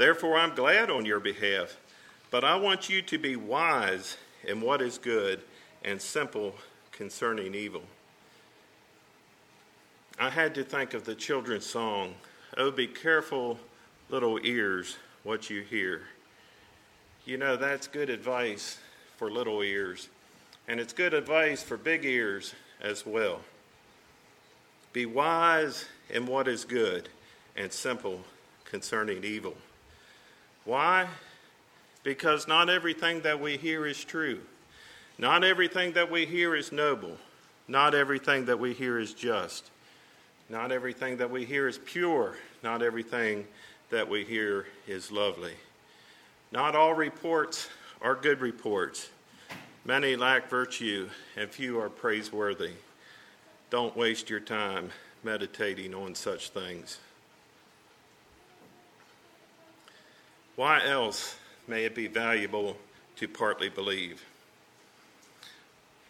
Therefore, 0.00 0.38
I'm 0.38 0.54
glad 0.54 0.88
on 0.88 1.04
your 1.04 1.20
behalf. 1.20 1.76
But 2.30 2.42
I 2.42 2.56
want 2.56 2.88
you 2.88 3.02
to 3.02 3.18
be 3.18 3.36
wise 3.36 4.16
in 4.44 4.62
what 4.62 4.80
is 4.80 4.96
good 4.96 5.42
and 5.84 6.00
simple 6.00 6.54
concerning 6.90 7.54
evil. 7.54 7.82
I 10.18 10.30
had 10.30 10.54
to 10.54 10.64
think 10.64 10.94
of 10.94 11.04
the 11.04 11.14
children's 11.14 11.66
song, 11.66 12.14
Oh, 12.56 12.70
be 12.70 12.86
careful, 12.86 13.58
little 14.08 14.38
ears, 14.42 14.96
what 15.22 15.50
you 15.50 15.60
hear. 15.60 16.04
You 17.26 17.36
know, 17.36 17.56
that's 17.56 17.86
good 17.86 18.08
advice 18.08 18.78
for 19.18 19.30
little 19.30 19.60
ears, 19.60 20.08
and 20.66 20.80
it's 20.80 20.94
good 20.94 21.12
advice 21.12 21.62
for 21.62 21.76
big 21.76 22.06
ears 22.06 22.54
as 22.80 23.04
well. 23.04 23.42
Be 24.94 25.04
wise 25.04 25.84
in 26.08 26.24
what 26.24 26.48
is 26.48 26.64
good 26.64 27.10
and 27.54 27.70
simple 27.70 28.24
concerning 28.64 29.24
evil. 29.24 29.58
Why? 30.64 31.08
Because 32.02 32.48
not 32.48 32.70
everything 32.70 33.20
that 33.22 33.40
we 33.40 33.56
hear 33.56 33.86
is 33.86 34.04
true. 34.04 34.40
Not 35.18 35.44
everything 35.44 35.92
that 35.92 36.10
we 36.10 36.26
hear 36.26 36.54
is 36.54 36.72
noble. 36.72 37.16
Not 37.68 37.94
everything 37.94 38.46
that 38.46 38.58
we 38.58 38.72
hear 38.72 38.98
is 38.98 39.12
just. 39.14 39.70
Not 40.48 40.72
everything 40.72 41.18
that 41.18 41.30
we 41.30 41.44
hear 41.44 41.68
is 41.68 41.78
pure. 41.78 42.36
Not 42.62 42.82
everything 42.82 43.46
that 43.90 44.08
we 44.08 44.24
hear 44.24 44.66
is 44.86 45.12
lovely. 45.12 45.52
Not 46.52 46.74
all 46.74 46.94
reports 46.94 47.68
are 48.00 48.14
good 48.14 48.40
reports. 48.40 49.10
Many 49.84 50.16
lack 50.16 50.48
virtue, 50.48 51.08
and 51.36 51.50
few 51.50 51.80
are 51.80 51.88
praiseworthy. 51.88 52.72
Don't 53.70 53.96
waste 53.96 54.28
your 54.28 54.40
time 54.40 54.90
meditating 55.22 55.94
on 55.94 56.14
such 56.14 56.50
things. 56.50 56.98
Why 60.60 60.84
else 60.84 61.36
may 61.66 61.86
it 61.86 61.94
be 61.94 62.06
valuable 62.06 62.76
to 63.16 63.26
partly 63.26 63.70
believe? 63.70 64.22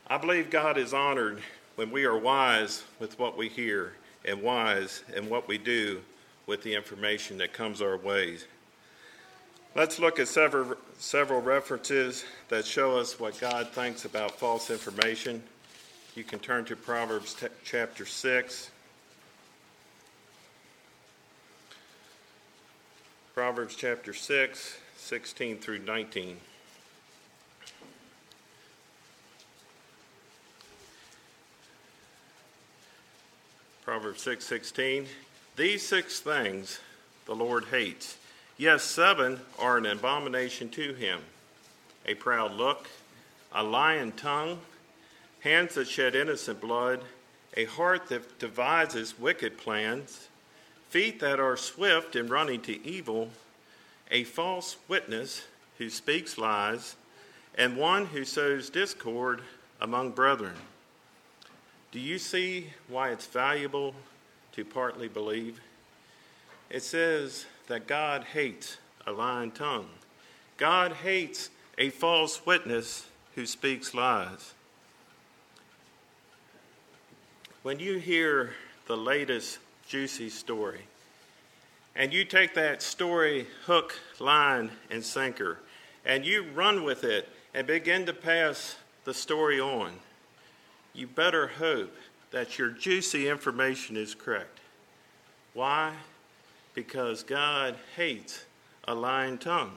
I 0.08 0.18
believe 0.18 0.50
God 0.50 0.76
is 0.76 0.92
honored 0.92 1.40
when 1.76 1.92
we 1.92 2.04
are 2.04 2.18
wise 2.18 2.82
with 2.98 3.16
what 3.16 3.36
we 3.36 3.48
hear 3.48 3.92
and 4.24 4.42
wise 4.42 5.04
in 5.14 5.30
what 5.30 5.46
we 5.46 5.56
do 5.56 6.00
with 6.48 6.64
the 6.64 6.74
information 6.74 7.38
that 7.38 7.52
comes 7.52 7.80
our 7.80 7.96
way. 7.96 8.38
Let's 9.76 10.00
look 10.00 10.18
at 10.18 10.26
several, 10.26 10.74
several 10.98 11.40
references 11.40 12.24
that 12.48 12.66
show 12.66 12.98
us 12.98 13.20
what 13.20 13.38
God 13.38 13.68
thinks 13.68 14.04
about 14.04 14.32
false 14.32 14.68
information. 14.68 15.44
You 16.16 16.24
can 16.24 16.40
turn 16.40 16.64
to 16.64 16.74
Proverbs 16.74 17.34
t- 17.34 17.46
chapter 17.62 18.04
6. 18.04 18.70
Proverbs 23.34 23.76
chapter 23.76 24.12
6, 24.12 24.76
16 24.96 25.58
through 25.58 25.78
19. 25.78 26.36
Proverbs 33.84 34.20
6, 34.22 34.44
16. 34.44 35.06
These 35.54 35.86
six 35.86 36.18
things 36.18 36.80
the 37.26 37.36
Lord 37.36 37.66
hates. 37.66 38.16
Yes, 38.58 38.82
seven 38.82 39.40
are 39.60 39.78
an 39.78 39.86
abomination 39.86 40.68
to 40.70 40.92
him 40.92 41.20
a 42.04 42.14
proud 42.14 42.52
look, 42.52 42.88
a 43.52 43.62
lying 43.62 44.10
tongue, 44.10 44.58
hands 45.40 45.76
that 45.76 45.86
shed 45.86 46.16
innocent 46.16 46.60
blood, 46.60 47.00
a 47.56 47.64
heart 47.66 48.08
that 48.08 48.40
devises 48.40 49.20
wicked 49.20 49.56
plans 49.56 50.29
feet 50.90 51.20
that 51.20 51.38
are 51.38 51.56
swift 51.56 52.16
in 52.16 52.26
running 52.26 52.60
to 52.60 52.84
evil, 52.84 53.30
a 54.10 54.24
false 54.24 54.76
witness 54.88 55.46
who 55.78 55.88
speaks 55.88 56.36
lies, 56.36 56.96
and 57.54 57.76
one 57.76 58.06
who 58.06 58.24
sows 58.24 58.68
discord 58.68 59.40
among 59.80 60.10
brethren. 60.10 60.56
Do 61.92 62.00
you 62.00 62.18
see 62.18 62.70
why 62.88 63.10
it's 63.10 63.26
valuable 63.26 63.94
to 64.52 64.64
partly 64.64 65.06
believe? 65.06 65.60
It 66.68 66.82
says 66.82 67.46
that 67.68 67.86
God 67.86 68.24
hates 68.24 68.78
a 69.06 69.12
lying 69.12 69.52
tongue. 69.52 69.88
God 70.56 70.92
hates 70.92 71.50
a 71.78 71.90
false 71.90 72.44
witness 72.44 73.06
who 73.36 73.46
speaks 73.46 73.94
lies. 73.94 74.54
When 77.62 77.78
you 77.78 77.98
hear 77.98 78.54
the 78.86 78.96
latest 78.96 79.58
juicy 79.90 80.28
story, 80.30 80.82
and 81.96 82.12
you 82.12 82.24
take 82.24 82.54
that 82.54 82.80
story 82.80 83.44
hook, 83.66 83.98
line, 84.20 84.70
and 84.88 85.04
sinker, 85.04 85.58
and 86.06 86.24
you 86.24 86.44
run 86.54 86.84
with 86.84 87.02
it 87.02 87.28
and 87.54 87.66
begin 87.66 88.06
to 88.06 88.12
pass 88.12 88.76
the 89.04 89.12
story 89.12 89.60
on, 89.60 89.92
you 90.94 91.08
better 91.08 91.48
hope 91.48 91.92
that 92.30 92.56
your 92.56 92.68
juicy 92.68 93.28
information 93.28 93.96
is 93.96 94.14
correct. 94.14 94.60
Why? 95.54 95.92
Because 96.72 97.24
God 97.24 97.74
hates 97.96 98.44
a 98.86 98.94
lying 98.94 99.38
tongue 99.38 99.72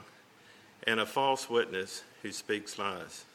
and 0.85 0.99
a 0.99 1.07
false 1.07 1.49
witness 1.49 2.03
who 2.21 2.31
speaks 2.31 2.77
lies. 2.77 3.25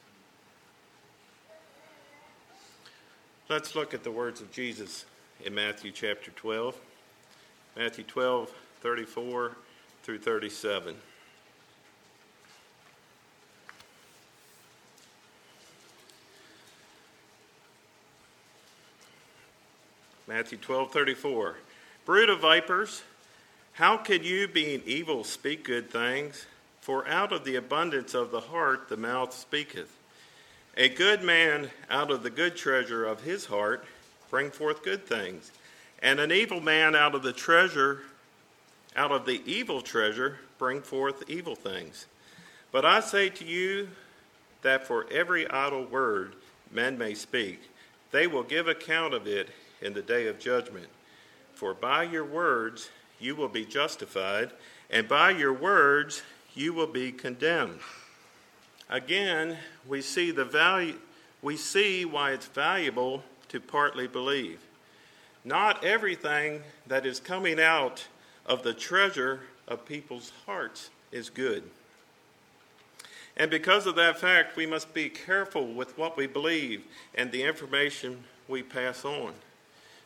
Let's 3.48 3.74
look 3.74 3.94
at 3.94 4.04
the 4.04 4.12
words 4.12 4.40
of 4.40 4.52
Jesus 4.52 5.04
in 5.44 5.54
Matthew 5.54 5.92
chapter 5.92 6.30
12. 6.32 6.76
Matthew 7.76 8.04
12, 8.04 8.50
34 8.80 9.52
through 10.02 10.18
37. 10.18 10.96
Matthew 20.26 20.58
12, 20.58 20.92
34. 20.92 21.56
Brood 22.04 22.28
of 22.28 22.40
vipers, 22.40 23.02
how 23.72 23.96
could 23.96 24.24
you, 24.24 24.48
being 24.48 24.82
evil, 24.84 25.24
speak 25.24 25.64
good 25.64 25.90
things? 25.90 26.46
For 26.80 27.06
out 27.06 27.32
of 27.32 27.44
the 27.44 27.56
abundance 27.56 28.12
of 28.12 28.30
the 28.30 28.40
heart 28.40 28.88
the 28.88 28.96
mouth 28.96 29.32
speaketh. 29.32 29.94
A 30.76 30.88
good 30.88 31.22
man 31.22 31.70
out 31.88 32.10
of 32.10 32.22
the 32.22 32.30
good 32.30 32.56
treasure 32.56 33.04
of 33.04 33.22
his 33.22 33.46
heart 33.46 33.84
bring 34.30 34.50
forth 34.50 34.82
good 34.82 35.06
things, 35.06 35.50
and 36.02 36.20
an 36.20 36.32
evil 36.32 36.60
man 36.60 36.94
out 36.94 37.14
of 37.14 37.22
the 37.22 37.32
treasure, 37.32 38.02
out 38.96 39.12
of 39.12 39.26
the 39.26 39.42
evil 39.44 39.80
treasure, 39.80 40.38
bring 40.58 40.80
forth 40.80 41.28
evil 41.28 41.54
things. 41.54 42.06
But 42.70 42.84
I 42.84 43.00
say 43.00 43.28
to 43.30 43.44
you 43.44 43.88
that 44.62 44.86
for 44.86 45.06
every 45.10 45.48
idle 45.48 45.84
word 45.84 46.34
men 46.70 46.98
may 46.98 47.14
speak, 47.14 47.60
they 48.10 48.26
will 48.26 48.42
give 48.42 48.68
account 48.68 49.14
of 49.14 49.26
it 49.26 49.50
in 49.80 49.92
the 49.92 50.02
day 50.02 50.26
of 50.26 50.38
judgment. 50.38 50.88
For 51.54 51.74
by 51.74 52.04
your 52.04 52.24
words 52.24 52.90
you 53.20 53.34
will 53.34 53.48
be 53.48 53.64
justified, 53.64 54.50
and 54.90 55.08
by 55.08 55.30
your 55.30 55.52
words 55.52 56.22
you 56.54 56.72
will 56.72 56.86
be 56.86 57.12
condemned. 57.12 57.80
Again, 58.88 59.58
we 59.86 60.00
see 60.00 60.30
the 60.30 60.44
value 60.44 60.94
we 61.40 61.56
see 61.56 62.04
why 62.04 62.32
it's 62.32 62.46
valuable 62.46 63.22
to 63.48 63.60
partly 63.60 64.06
believe. 64.06 64.60
Not 65.44 65.84
everything 65.84 66.62
that 66.86 67.06
is 67.06 67.20
coming 67.20 67.60
out 67.60 68.06
of 68.46 68.62
the 68.62 68.74
treasure 68.74 69.40
of 69.66 69.84
people's 69.84 70.32
hearts 70.46 70.90
is 71.12 71.30
good. 71.30 71.62
And 73.36 73.50
because 73.50 73.86
of 73.86 73.94
that 73.96 74.18
fact, 74.18 74.56
we 74.56 74.66
must 74.66 74.92
be 74.92 75.08
careful 75.08 75.66
with 75.66 75.96
what 75.96 76.16
we 76.16 76.26
believe 76.26 76.82
and 77.14 77.30
the 77.30 77.42
information 77.42 78.24
we 78.48 78.62
pass 78.62 79.04
on. 79.04 79.32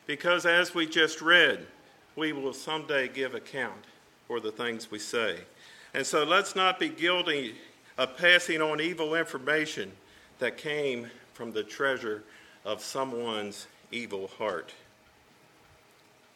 Because 0.06 0.44
as 0.44 0.74
we 0.74 0.86
just 0.86 1.22
read, 1.22 1.66
we 2.14 2.32
will 2.32 2.52
someday 2.52 3.08
give 3.08 3.34
account 3.34 3.84
for 4.26 4.38
the 4.38 4.52
things 4.52 4.90
we 4.90 4.98
say. 4.98 5.38
And 5.94 6.06
so 6.06 6.24
let's 6.24 6.54
not 6.54 6.78
be 6.78 6.88
guilty 6.88 7.54
of 7.96 8.16
passing 8.18 8.60
on 8.60 8.80
evil 8.80 9.14
information 9.14 9.92
that 10.38 10.58
came 10.58 11.10
from 11.32 11.52
the 11.52 11.62
treasure 11.62 12.22
of 12.64 12.82
someone's 12.82 13.66
evil 13.90 14.28
heart. 14.38 14.72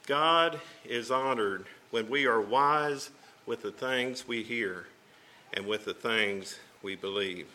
God 0.06 0.60
is 0.84 1.10
honored 1.10 1.66
when 1.90 2.08
we 2.08 2.26
are 2.26 2.40
wise 2.40 3.10
with 3.44 3.62
the 3.62 3.72
things 3.72 4.26
we 4.26 4.42
hear 4.42 4.86
and 5.54 5.66
with 5.66 5.84
the 5.84 5.94
things 5.94 6.58
we 6.82 6.96
believe. 6.96 7.48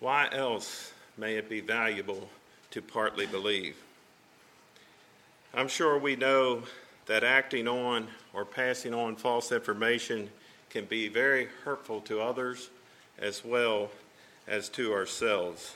Why 0.00 0.28
else 0.32 0.92
may 1.16 1.36
it 1.36 1.48
be 1.48 1.60
valuable 1.60 2.28
to 2.72 2.80
partly 2.80 3.26
believe. 3.26 3.76
I'm 5.54 5.68
sure 5.68 5.98
we 5.98 6.16
know 6.16 6.62
that 7.06 7.22
acting 7.22 7.68
on 7.68 8.08
or 8.32 8.44
passing 8.44 8.94
on 8.94 9.16
false 9.16 9.52
information 9.52 10.30
can 10.70 10.86
be 10.86 11.08
very 11.08 11.48
hurtful 11.64 12.00
to 12.02 12.20
others 12.20 12.70
as 13.18 13.44
well 13.44 13.90
as 14.46 14.68
to 14.70 14.92
ourselves. 14.92 15.74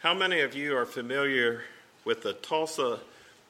How 0.00 0.14
many 0.14 0.40
of 0.40 0.54
you 0.54 0.76
are 0.76 0.86
familiar 0.86 1.62
with 2.04 2.22
the 2.22 2.34
Tulsa 2.34 3.00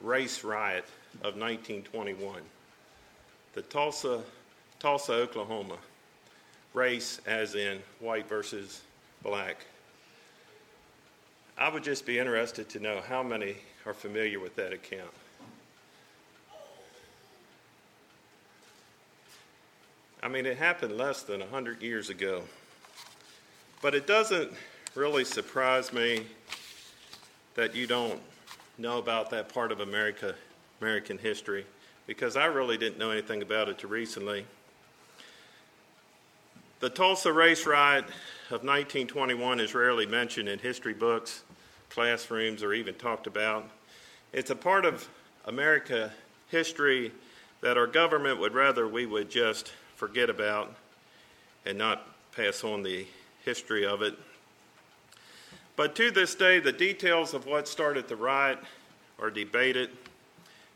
race 0.00 0.44
riot 0.44 0.84
of 1.16 1.36
1921? 1.36 2.42
The 3.54 3.62
Tulsa, 3.62 4.22
Tulsa, 4.78 5.12
Oklahoma 5.12 5.78
race, 6.74 7.20
as 7.26 7.54
in 7.54 7.82
white 8.00 8.28
versus 8.28 8.82
black. 9.22 9.64
I 11.58 11.70
would 11.70 11.82
just 11.82 12.04
be 12.04 12.18
interested 12.18 12.68
to 12.70 12.80
know 12.80 13.00
how 13.00 13.22
many 13.22 13.56
are 13.86 13.94
familiar 13.94 14.38
with 14.38 14.56
that 14.56 14.74
account. 14.74 15.10
I 20.22 20.28
mean, 20.28 20.44
it 20.44 20.58
happened 20.58 20.96
less 20.96 21.22
than 21.22 21.40
100 21.40 21.82
years 21.82 22.10
ago. 22.10 22.42
But 23.86 23.94
it 23.94 24.08
doesn't 24.08 24.50
really 24.96 25.24
surprise 25.24 25.92
me 25.92 26.26
that 27.54 27.76
you 27.76 27.86
don't 27.86 28.20
know 28.78 28.98
about 28.98 29.30
that 29.30 29.48
part 29.48 29.70
of 29.70 29.78
America, 29.78 30.34
American 30.80 31.18
history, 31.18 31.64
because 32.08 32.36
I 32.36 32.46
really 32.46 32.76
didn't 32.76 32.98
know 32.98 33.12
anything 33.12 33.42
about 33.42 33.68
it 33.68 33.78
till 33.78 33.88
recently. 33.88 34.44
The 36.80 36.90
Tulsa 36.90 37.32
race 37.32 37.64
riot 37.64 38.06
of 38.46 38.64
1921 38.64 39.60
is 39.60 39.72
rarely 39.72 40.04
mentioned 40.04 40.48
in 40.48 40.58
history 40.58 40.92
books 40.92 41.44
classrooms 41.88 42.64
or 42.64 42.72
even 42.72 42.96
talked 42.96 43.28
about. 43.28 43.70
It's 44.32 44.50
a 44.50 44.56
part 44.56 44.84
of 44.84 45.08
America 45.44 46.12
history 46.48 47.12
that 47.60 47.78
our 47.78 47.86
government 47.86 48.40
would 48.40 48.52
rather 48.52 48.88
we 48.88 49.06
would 49.06 49.30
just 49.30 49.70
forget 49.94 50.28
about 50.28 50.74
and 51.64 51.78
not 51.78 52.04
pass 52.32 52.64
on 52.64 52.82
the 52.82 53.06
history 53.46 53.86
of 53.86 54.02
it. 54.02 54.18
But 55.76 55.96
to 55.96 56.10
this 56.10 56.34
day, 56.34 56.58
the 56.58 56.72
details 56.72 57.32
of 57.32 57.46
what 57.46 57.66
started 57.66 58.08
the 58.08 58.16
riot 58.16 58.58
are 59.18 59.30
debated, 59.30 59.88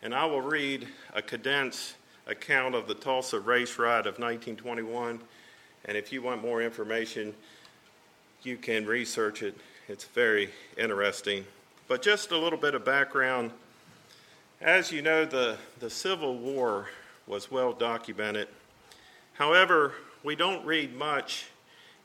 and 0.02 0.14
I 0.14 0.24
will 0.24 0.40
read 0.40 0.88
a 1.12 1.20
condensed 1.20 1.96
account 2.26 2.74
of 2.74 2.88
the 2.88 2.94
Tulsa 2.94 3.38
race 3.38 3.78
riot 3.78 4.06
of 4.06 4.14
1921. 4.14 5.20
And 5.84 5.96
if 5.96 6.10
you 6.12 6.22
want 6.22 6.40
more 6.40 6.62
information, 6.62 7.34
you 8.42 8.56
can 8.56 8.86
research 8.86 9.42
it 9.42 9.54
it's 9.90 10.04
very 10.04 10.50
interesting. 10.78 11.44
But 11.88 12.00
just 12.00 12.30
a 12.30 12.38
little 12.38 12.60
bit 12.60 12.76
of 12.76 12.84
background. 12.84 13.50
As 14.60 14.92
you 14.92 15.02
know, 15.02 15.24
the, 15.24 15.58
the 15.80 15.90
Civil 15.90 16.38
War 16.38 16.88
was 17.26 17.50
well 17.50 17.72
documented. 17.72 18.46
However, 19.32 19.94
we 20.22 20.36
don't 20.36 20.64
read 20.64 20.94
much 20.96 21.46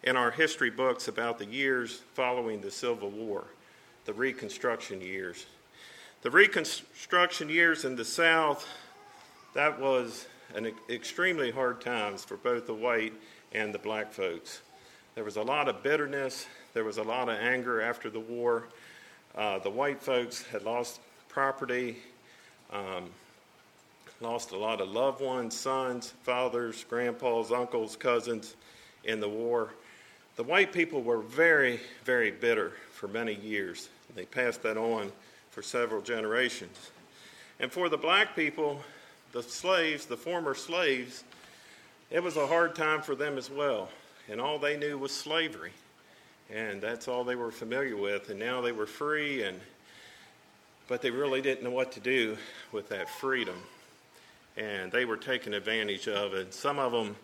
in 0.06 0.16
our 0.16 0.30
history 0.30 0.70
books 0.70 1.08
about 1.08 1.40
the 1.40 1.46
years 1.46 2.02
following 2.14 2.62
the 2.62 2.70
Civil 2.70 3.10
War, 3.10 3.46
the 4.06 4.14
Reconstruction 4.14 5.02
years. 5.02 5.48
The 6.22 6.30
Reconstruction 6.30 7.50
years 7.50 7.86
in 7.86 7.96
the 7.96 8.06
South, 8.06 8.68
that 9.56 9.80
was 9.80 10.28
an 10.54 10.72
extremely 10.90 11.50
hard 11.50 11.82
times 11.82 12.24
for 12.24 12.38
both 12.38 12.68
the 12.68 12.74
white 12.74 13.14
and 13.52 13.74
the 13.74 13.80
black 13.80 14.14
folks. 14.14 14.62
There 15.16 15.24
was 15.24 15.38
a 15.38 15.42
lot 15.42 15.68
of 15.68 15.82
bitterness, 15.82 16.46
there 16.74 16.84
was 16.84 16.98
a 16.98 17.04
lot 17.04 17.28
of 17.28 17.40
anger 17.40 17.82
after 17.82 18.10
the 18.10 18.20
war. 18.20 18.68
Uh, 19.34 19.60
the 19.60 19.70
white 19.70 20.02
folks 20.02 20.44
had 20.44 20.64
lost 20.64 21.00
property, 21.30 21.98
um, 22.72 23.10
lost 24.22 24.52
a 24.52 24.58
lot 24.58 24.82
of 24.82 24.90
loved 24.90 25.22
ones, 25.22 25.58
sons, 25.58 26.14
fathers, 26.24 26.86
grandpas, 26.88 27.52
uncles, 27.52 27.96
cousins 27.96 28.56
in 29.04 29.20
the 29.20 29.28
war. 29.28 29.72
The 30.36 30.44
white 30.44 30.74
people 30.74 31.02
were 31.02 31.20
very, 31.20 31.80
very 32.04 32.30
bitter 32.30 32.74
for 32.92 33.08
many 33.08 33.36
years. 33.36 33.90
They 34.16 34.26
passed 34.26 34.64
that 34.64 34.78
on 34.78 35.12
for 35.52 35.62
several 35.62 36.02
generations. 36.02 36.92
And 37.60 37.72
for 37.72 37.88
the 37.88 37.98
black 37.98 38.36
people, 38.36 38.82
the 39.32 39.42
slaves, 39.42 40.06
the 40.06 40.18
former 40.18 40.54
slaves, 40.54 41.24
it 42.12 42.22
was 42.22 42.36
a 42.36 42.48
hard 42.48 42.76
time 42.76 43.02
for 43.02 43.16
them 43.16 43.38
as 43.38 43.50
well. 43.50 43.90
And 44.30 44.42
all 44.42 44.60
they 44.60 44.78
knew 44.78 44.98
was 44.98 45.12
slavery. 45.12 45.72
and 46.54 46.80
that's 46.82 47.08
all 47.08 47.24
they 47.24 47.36
were 47.36 47.52
familiar 47.52 47.96
with. 47.98 48.30
And 48.30 48.40
now 48.40 48.62
they 48.62 48.72
were 48.72 48.86
free, 48.86 49.44
and 49.44 49.60
but 50.88 51.02
they 51.02 51.10
really 51.10 51.42
didn't 51.42 51.64
know 51.64 51.72
what 51.72 51.92
to 51.94 52.00
do 52.00 52.38
with 52.72 52.90
that 52.90 53.10
freedom, 53.10 53.56
and 54.56 54.92
they 54.92 55.06
were 55.06 55.18
taken 55.18 55.54
advantage 55.54 56.08
of. 56.08 56.34
And 56.36 56.54
some 56.54 56.78
of 56.78 56.92
them 56.92 57.16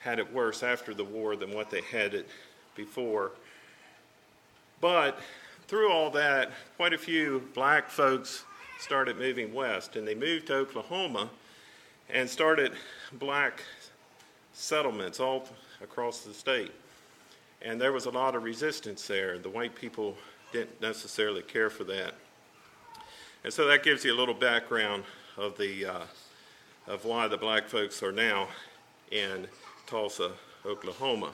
had 0.00 0.18
it 0.18 0.32
worse 0.32 0.62
after 0.62 0.92
the 0.92 1.04
war 1.04 1.36
than 1.36 1.54
what 1.54 1.70
they 1.70 1.80
had 1.80 2.12
it 2.12 2.28
before. 2.76 3.32
But 4.80 5.18
through 5.66 5.90
all 5.90 6.10
that, 6.10 6.52
quite 6.76 6.92
a 6.92 6.98
few 6.98 7.48
black 7.54 7.90
folks 7.90 8.44
started 8.78 9.18
moving 9.18 9.52
west, 9.52 9.96
and 9.96 10.06
they 10.06 10.14
moved 10.14 10.48
to 10.48 10.54
Oklahoma 10.54 11.30
and 12.08 12.28
started 12.28 12.72
black 13.14 13.62
settlements 14.52 15.18
all 15.18 15.48
across 15.82 16.20
the 16.20 16.32
state. 16.32 16.72
And 17.62 17.80
there 17.80 17.92
was 17.92 18.06
a 18.06 18.10
lot 18.10 18.34
of 18.34 18.42
resistance 18.42 19.06
there. 19.06 19.38
The 19.38 19.48
white 19.48 19.74
people 19.74 20.16
didn't 20.52 20.80
necessarily 20.80 21.42
care 21.42 21.70
for 21.70 21.84
that. 21.84 22.14
And 23.44 23.52
so 23.52 23.66
that 23.66 23.82
gives 23.82 24.04
you 24.04 24.14
a 24.14 24.18
little 24.18 24.34
background 24.34 25.04
of 25.36 25.56
the 25.56 25.86
uh, 25.86 26.02
of 26.86 27.04
why 27.04 27.26
the 27.26 27.36
black 27.36 27.68
folks 27.68 28.02
are 28.02 28.12
now 28.12 28.48
in 29.10 29.46
Tulsa, 29.86 30.32
Oklahoma. 30.64 31.32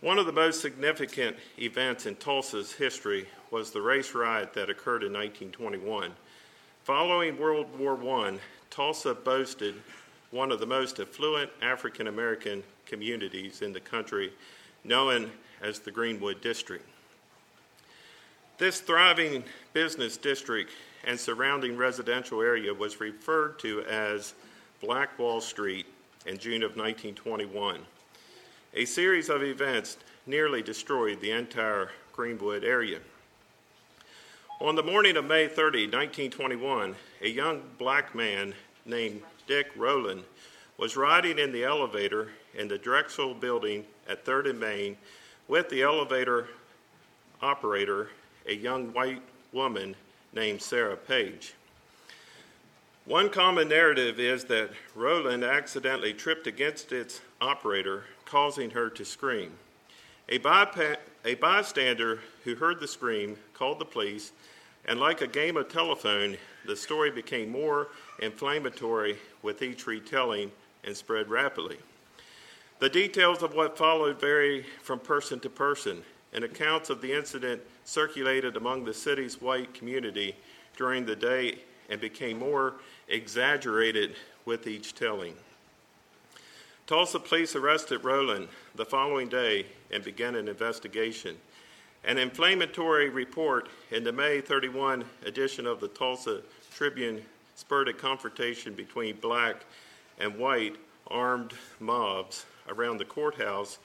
One 0.00 0.20
of 0.20 0.26
the 0.26 0.32
most 0.32 0.60
significant 0.60 1.36
events 1.58 2.06
in 2.06 2.14
Tulsa's 2.14 2.72
history 2.72 3.26
was 3.50 3.72
the 3.72 3.82
race 3.82 4.14
riot 4.14 4.52
that 4.54 4.70
occurred 4.70 5.02
in 5.02 5.12
1921. 5.12 6.12
Following 6.84 7.36
World 7.36 7.66
War 7.76 7.98
I, 8.24 8.38
Tulsa 8.70 9.12
boasted 9.12 9.74
one 10.30 10.52
of 10.52 10.60
the 10.60 10.66
most 10.66 11.00
affluent 11.00 11.50
African 11.60 12.06
American 12.06 12.62
communities 12.86 13.60
in 13.60 13.72
the 13.72 13.80
country, 13.80 14.32
known 14.84 15.32
as 15.60 15.80
the 15.80 15.90
Greenwood 15.90 16.40
District. 16.42 16.86
This 18.56 18.78
thriving 18.78 19.42
business 19.72 20.16
district 20.16 20.70
and 21.08 21.18
surrounding 21.18 21.76
residential 21.76 22.40
area 22.40 22.72
was 22.72 23.00
referred 23.00 23.58
to 23.60 23.82
as 23.82 24.34
Black 24.80 25.18
Wall 25.18 25.40
Street 25.40 25.86
in 26.24 26.38
June 26.38 26.62
of 26.62 26.76
1921. 26.76 27.80
A 28.74 28.84
series 28.84 29.30
of 29.30 29.42
events 29.42 29.96
nearly 30.26 30.62
destroyed 30.62 31.20
the 31.20 31.30
entire 31.30 31.90
Greenwood 32.12 32.64
area. 32.64 32.98
On 34.60 34.74
the 34.74 34.82
morning 34.82 35.16
of 35.16 35.24
May 35.24 35.48
30, 35.48 35.86
1921, 35.86 36.94
a 37.22 37.28
young 37.28 37.62
black 37.78 38.14
man 38.14 38.54
named 38.84 39.22
Dick 39.46 39.68
Rowland 39.74 40.22
was 40.76 40.96
riding 40.96 41.38
in 41.38 41.50
the 41.50 41.64
elevator 41.64 42.30
in 42.54 42.68
the 42.68 42.76
Drexel 42.76 43.34
building 43.34 43.84
at 44.08 44.24
3rd 44.24 44.50
and 44.50 44.60
Main 44.60 44.96
with 45.48 45.68
the 45.70 45.82
elevator 45.82 46.48
operator, 47.40 48.10
a 48.46 48.54
young 48.54 48.92
white 48.92 49.22
woman 49.52 49.96
named 50.34 50.60
Sarah 50.60 50.96
Page. 50.96 51.54
One 53.06 53.30
common 53.30 53.68
narrative 53.68 54.20
is 54.20 54.44
that 54.44 54.70
Rowland 54.94 55.42
accidentally 55.42 56.12
tripped 56.12 56.46
against 56.46 56.92
its 56.92 57.22
operator, 57.40 58.04
causing 58.28 58.70
her 58.70 58.90
to 58.90 59.04
scream. 59.04 59.52
A, 60.28 60.38
bypa- 60.38 60.98
a, 61.24 61.34
bystander 61.34 62.20
who 62.44 62.54
heard 62.54 62.80
the 62.80 62.88
scream 62.88 63.36
called 63.54 63.78
the 63.78 63.84
police, 63.84 64.32
and 64.84 65.00
like 65.00 65.22
a 65.22 65.26
game 65.26 65.56
of 65.56 65.68
telephone, 65.68 66.36
the 66.66 66.76
story 66.76 67.10
became 67.10 67.50
more 67.50 67.88
inflammatory 68.20 69.16
with 69.42 69.62
each 69.62 69.86
retelling 69.86 70.52
and 70.84 70.96
spread 70.96 71.28
rapidly. 71.28 71.78
The 72.78 72.90
details 72.90 73.42
of 73.42 73.54
what 73.54 73.78
followed 73.78 74.20
vary 74.20 74.64
from 74.82 75.00
person 75.00 75.40
to 75.40 75.50
person, 75.50 76.02
and 76.32 76.44
accounts 76.44 76.90
of 76.90 77.00
the 77.00 77.12
incident 77.12 77.62
circulated 77.84 78.56
among 78.56 78.84
the 78.84 78.92
city's 78.92 79.40
white 79.40 79.72
community 79.72 80.36
during 80.76 81.06
the 81.06 81.16
day 81.16 81.58
and 81.88 82.00
became 82.00 82.38
more 82.38 82.74
exaggerated 83.08 84.14
with 84.44 84.66
each 84.66 84.94
telling. 84.94 85.34
Tulsa 86.88 87.20
police 87.20 87.54
arrested 87.54 88.02
Rowland 88.02 88.48
the 88.74 88.86
following 88.86 89.28
day 89.28 89.66
and 89.90 90.02
began 90.02 90.34
an 90.34 90.48
investigation. 90.48 91.36
An 92.02 92.16
inflammatory 92.16 93.10
report 93.10 93.68
in 93.90 94.04
the 94.04 94.12
May 94.12 94.40
31 94.40 95.04
edition 95.26 95.66
of 95.66 95.80
the 95.80 95.88
Tulsa 95.88 96.40
Tribune 96.74 97.20
spurred 97.56 97.88
a 97.88 97.92
confrontation 97.92 98.72
between 98.72 99.16
black 99.16 99.66
and 100.18 100.38
white 100.38 100.76
armed 101.08 101.52
mobs 101.78 102.46
around 102.70 102.96
the 102.96 103.04
courthouse 103.04 103.78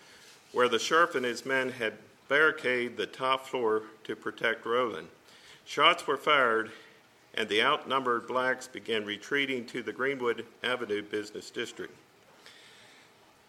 where 0.53 0.69
the 0.69 0.79
sheriff 0.79 1.15
and 1.15 1.25
his 1.25 1.45
men 1.45 1.71
had 1.71 1.95
barricaded 2.29 2.95
the 2.95 3.05
top 3.05 3.45
floor 3.45 3.83
to 4.05 4.15
protect 4.15 4.65
Rowland. 4.65 5.09
Shots 5.65 6.07
were 6.07 6.15
fired 6.15 6.71
and 7.33 7.49
the 7.49 7.63
outnumbered 7.63 8.27
blacks 8.27 8.69
began 8.69 9.03
retreating 9.03 9.65
to 9.65 9.83
the 9.83 9.91
Greenwood 9.91 10.45
Avenue 10.63 11.01
business 11.01 11.51
district. 11.51 11.97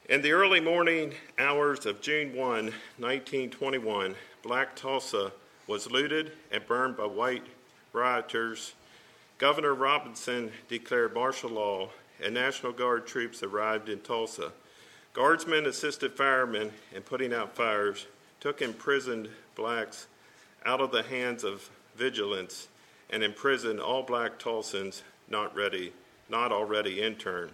In 0.06 0.20
the 0.20 0.32
early 0.32 0.60
morning 0.60 1.14
hours 1.38 1.86
of 1.86 2.02
June 2.02 2.36
1, 2.36 2.36
1921, 2.36 4.14
Black 4.42 4.76
Tulsa 4.76 5.32
was 5.66 5.90
looted 5.90 6.32
and 6.52 6.66
burned 6.66 6.98
by 6.98 7.06
white 7.06 7.46
rioters. 7.94 8.74
Governor 9.38 9.72
Robinson 9.72 10.52
declared 10.68 11.14
martial 11.14 11.48
law, 11.48 11.88
and 12.22 12.34
National 12.34 12.70
Guard 12.70 13.06
troops 13.06 13.42
arrived 13.42 13.88
in 13.88 13.98
Tulsa. 14.00 14.52
Guardsmen 15.14 15.64
assisted 15.64 16.12
firemen 16.12 16.70
in 16.94 17.00
putting 17.00 17.32
out 17.32 17.56
fires, 17.56 18.06
took 18.40 18.60
imprisoned 18.60 19.30
blacks 19.54 20.06
out 20.66 20.82
of 20.82 20.92
the 20.92 21.04
hands 21.04 21.44
of 21.44 21.70
vigilance 21.96 22.68
and 23.08 23.22
imprisoned 23.22 23.80
all 23.80 24.02
black 24.02 24.38
Tulsans 24.38 25.00
not 25.30 25.56
ready, 25.56 25.94
not 26.28 26.52
already 26.52 27.00
interned. 27.00 27.52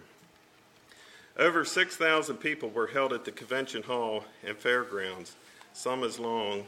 Over 1.37 1.63
6,000 1.63 2.37
people 2.37 2.69
were 2.69 2.87
held 2.87 3.13
at 3.13 3.25
the 3.25 3.31
convention 3.31 3.83
hall 3.83 4.25
and 4.45 4.57
fairgrounds, 4.57 5.35
some 5.73 6.03
as 6.03 6.19
long 6.19 6.65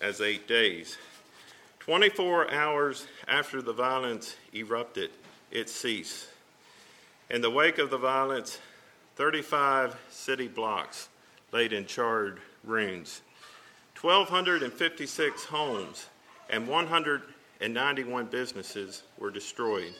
as 0.00 0.20
eight 0.20 0.46
days. 0.46 0.98
24 1.80 2.50
hours 2.50 3.06
after 3.28 3.62
the 3.62 3.72
violence 3.72 4.36
erupted, 4.54 5.10
it 5.50 5.68
ceased. 5.68 6.28
In 7.30 7.40
the 7.40 7.50
wake 7.50 7.78
of 7.78 7.90
the 7.90 7.98
violence, 7.98 8.58
35 9.16 9.96
city 10.10 10.48
blocks 10.48 11.08
laid 11.52 11.72
in 11.72 11.86
charred 11.86 12.40
ruins, 12.62 13.22
1,256 14.00 15.44
homes, 15.44 16.06
and 16.50 16.68
191 16.68 18.26
businesses 18.26 19.02
were 19.18 19.30
destroyed. 19.30 19.94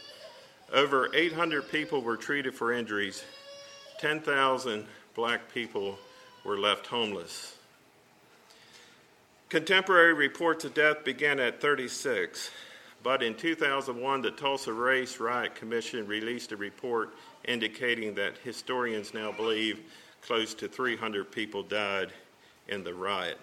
Over 0.72 1.10
800 1.14 1.70
people 1.70 2.02
were 2.02 2.16
treated 2.16 2.54
for 2.54 2.72
injuries. 2.72 3.24
10,000 3.98 4.86
black 5.14 5.52
people 5.52 5.98
were 6.44 6.58
left 6.58 6.86
homeless. 6.86 7.56
Contemporary 9.48 10.14
reports 10.14 10.64
of 10.64 10.74
death 10.74 11.04
began 11.04 11.38
at 11.38 11.60
36, 11.60 12.50
but 13.02 13.22
in 13.22 13.34
2001, 13.34 14.22
the 14.22 14.30
Tulsa 14.30 14.72
Race 14.72 15.20
Riot 15.20 15.54
Commission 15.54 16.06
released 16.06 16.52
a 16.52 16.56
report 16.56 17.14
indicating 17.44 18.14
that 18.14 18.38
historians 18.38 19.14
now 19.14 19.30
believe 19.30 19.80
close 20.22 20.54
to 20.54 20.68
300 20.68 21.30
people 21.30 21.62
died 21.62 22.12
in 22.68 22.82
the 22.82 22.94
riot. 22.94 23.38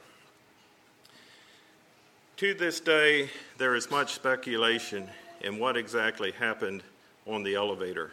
To 2.38 2.54
this 2.56 2.80
day, 2.80 3.30
there 3.60 3.76
is 3.76 3.92
much 3.92 4.14
speculation 4.14 5.08
in 5.42 5.60
what 5.60 5.78
exactly 5.78 6.32
happened 6.32 6.82
on 7.28 7.44
the 7.44 7.54
elevator. 7.54 8.12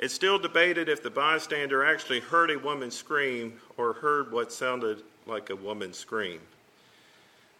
It's 0.00 0.14
still 0.14 0.38
debated 0.38 0.88
if 0.88 1.02
the 1.02 1.10
bystander 1.10 1.84
actually 1.84 2.20
heard 2.20 2.50
a 2.50 2.58
woman 2.58 2.90
scream 2.90 3.60
or 3.76 3.92
heard 3.92 4.32
what 4.32 4.50
sounded 4.50 5.02
like 5.26 5.50
a 5.50 5.56
woman 5.56 5.92
scream. 5.92 6.40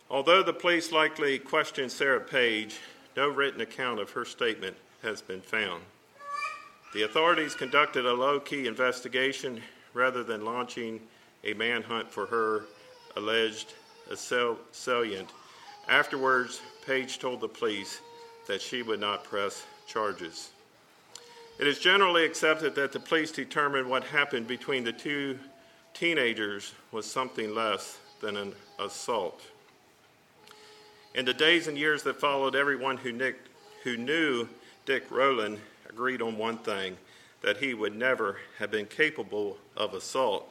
Although 0.09 0.43
the 0.43 0.55
police 0.55 0.91
likely 0.91 1.39
questioned 1.39 1.93
Sarah 1.93 2.19
Page, 2.19 2.79
no 3.15 3.29
written 3.29 3.61
account 3.61 4.01
of 4.01 4.13
her 4.13 4.25
statement 4.25 4.75
has 5.03 5.21
been 5.21 5.43
found. 5.43 5.83
The 6.95 7.03
authorities 7.03 7.55
conducted 7.55 8.07
a 8.07 8.15
low 8.15 8.41
key 8.41 8.67
investigation 8.67 9.61
rather 9.93 10.25
than 10.25 10.47
launching 10.47 10.99
a 11.45 11.53
manhunt 11.53 12.11
for 12.11 12.25
her 12.25 12.65
alleged 13.17 13.75
assailant 14.11 15.29
Afterwards, 15.89 16.63
Page 16.87 17.19
told 17.19 17.41
the 17.41 17.49
police 17.49 18.01
that 18.47 18.63
she 18.63 18.81
would 18.81 19.01
not 19.01 19.25
press 19.25 19.67
charges. 19.87 20.53
It 21.61 21.67
is 21.67 21.79
generally 21.79 22.25
accepted 22.25 22.75
that 22.77 22.91
the 22.91 22.99
police 22.99 23.31
determined 23.31 23.87
what 23.87 24.03
happened 24.03 24.47
between 24.47 24.83
the 24.83 24.95
two 24.95 25.39
teenagers 25.93 26.73
was 26.91 27.05
something 27.05 27.55
less 27.55 27.99
than 28.23 28.39
an 28.39 28.55
assault. 28.79 29.43
In 31.15 31.27
the 31.27 31.35
days 31.35 31.67
and 31.67 31.77
years 31.77 32.03
that 32.05 32.19
followed, 32.19 32.57
everyone 32.57 32.97
who, 32.97 33.13
Nick, 33.13 33.37
who 33.85 33.99
knew 33.99 34.49
Dick 34.87 35.05
Rowland 35.11 35.61
agreed 35.87 36.23
on 36.23 36.39
one 36.39 36.57
thing 36.57 36.97
that 37.43 37.59
he 37.59 37.75
would 37.75 37.95
never 37.95 38.39
have 38.59 38.71
been 38.71 38.87
capable 38.87 39.59
of 39.77 39.93
assault. 39.93 40.49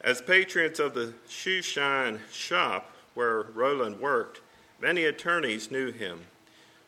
As 0.00 0.20
patrons 0.20 0.80
of 0.80 0.94
the 0.94 1.14
shoeshine 1.28 2.18
shop 2.32 2.90
where 3.14 3.42
Rowland 3.54 4.00
worked, 4.00 4.40
many 4.80 5.04
attorneys 5.04 5.70
knew 5.70 5.92
him. 5.92 6.22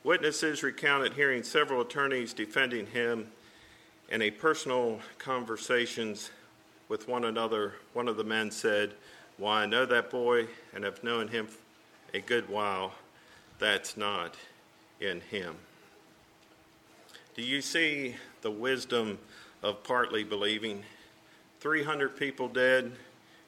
Witnesses 0.02 0.62
recounted 0.62 1.12
hearing 1.12 1.42
several 1.42 1.82
attorneys 1.82 2.32
defending 2.32 2.86
him 2.86 3.30
in 4.08 4.22
a 4.22 4.30
personal 4.30 4.98
conversations 5.18 6.30
with 6.88 7.06
one 7.06 7.24
another. 7.24 7.74
One 7.92 8.08
of 8.08 8.16
the 8.16 8.24
men 8.24 8.50
said, 8.50 8.94
Why, 9.36 9.62
I 9.62 9.66
know 9.66 9.84
that 9.84 10.10
boy 10.10 10.46
and 10.74 10.84
have 10.84 11.04
known 11.04 11.28
him 11.28 11.48
a 12.14 12.20
good 12.20 12.48
while. 12.48 12.94
That's 13.58 13.98
not 13.98 14.36
in 15.00 15.20
him. 15.20 15.54
Do 17.36 17.42
you 17.42 17.60
see 17.60 18.16
the 18.40 18.50
wisdom 18.50 19.18
of 19.62 19.84
partly 19.84 20.24
believing? 20.24 20.82
300 21.60 22.16
people 22.16 22.48
dead, 22.48 22.92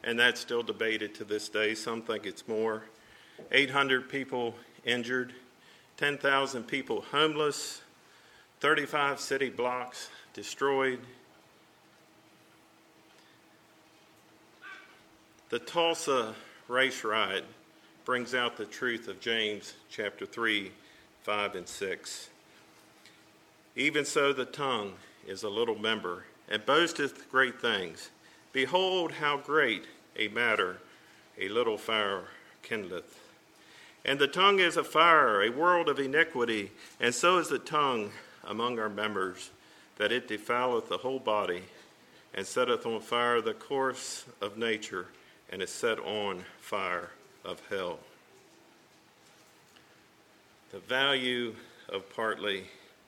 and 0.05 0.19
that's 0.19 0.41
still 0.41 0.63
debated 0.63 1.15
to 1.15 1.25
this 1.25 1.49
day. 1.49 1.75
Some 1.75 2.03
think 2.03 2.27
it's 2.27 2.47
more. 2.47 2.83
800 3.51 4.11
people 4.11 4.55
injured, 4.85 5.33
10,000 6.03 6.65
people 6.65 7.03
homeless, 7.13 7.81
35 8.59 9.21
city 9.21 9.49
blocks 9.49 10.11
destroyed. 10.35 10.99
The 15.51 15.61
Tulsa 15.61 16.35
race 16.67 17.05
riot 17.05 17.45
brings 18.05 18.35
out 18.35 18.57
the 18.57 18.65
truth 18.65 19.07
of 19.07 19.21
James 19.21 19.75
chapter 19.91 20.27
3, 20.27 20.73
5, 21.23 21.55
and 21.55 21.69
6. 21.69 22.31
Even 23.77 24.05
so, 24.05 24.33
the 24.33 24.45
tongue 24.45 24.95
is 25.25 25.45
a 25.45 25.49
little 25.49 25.79
member 25.79 26.25
and 26.49 26.67
boasteth 26.67 27.31
great 27.31 27.61
things. 27.61 28.11
Behold, 28.53 29.13
how 29.13 29.37
great 29.37 29.85
a 30.17 30.27
matter 30.27 30.79
a 31.39 31.49
little 31.49 31.79
fire 31.79 32.25
kindleth. 32.65 33.22
And 34.05 34.19
the 34.19 34.27
tongue 34.27 34.59
is 34.59 34.77
a 34.77 34.85
fire, 34.85 35.43
a 35.43 35.51
world 35.51 35.89
of 35.89 36.01
iniquity, 36.01 36.73
and 36.99 37.15
so 37.15 37.39
is 37.39 37.49
the 37.49 37.59
tongue 37.59 38.11
among 38.45 38.79
our 38.79 38.89
members, 38.89 39.51
that 39.99 40.11
it 40.11 40.27
defileth 40.27 40.89
the 40.89 40.99
whole 40.99 41.21
body, 41.21 41.63
and 42.35 42.45
setteth 42.45 42.85
on 42.85 43.01
fire 43.01 43.41
the 43.41 43.55
course 43.55 44.25
of 44.41 44.57
nature, 44.57 45.07
and 45.51 45.63
is 45.63 45.71
set 45.71 46.01
on 46.01 46.43
fire 46.61 47.11
of 47.45 47.63
hell. 47.71 48.01
The 50.73 50.81
value 50.81 51.55
of 51.89 52.09
partly 52.17 52.65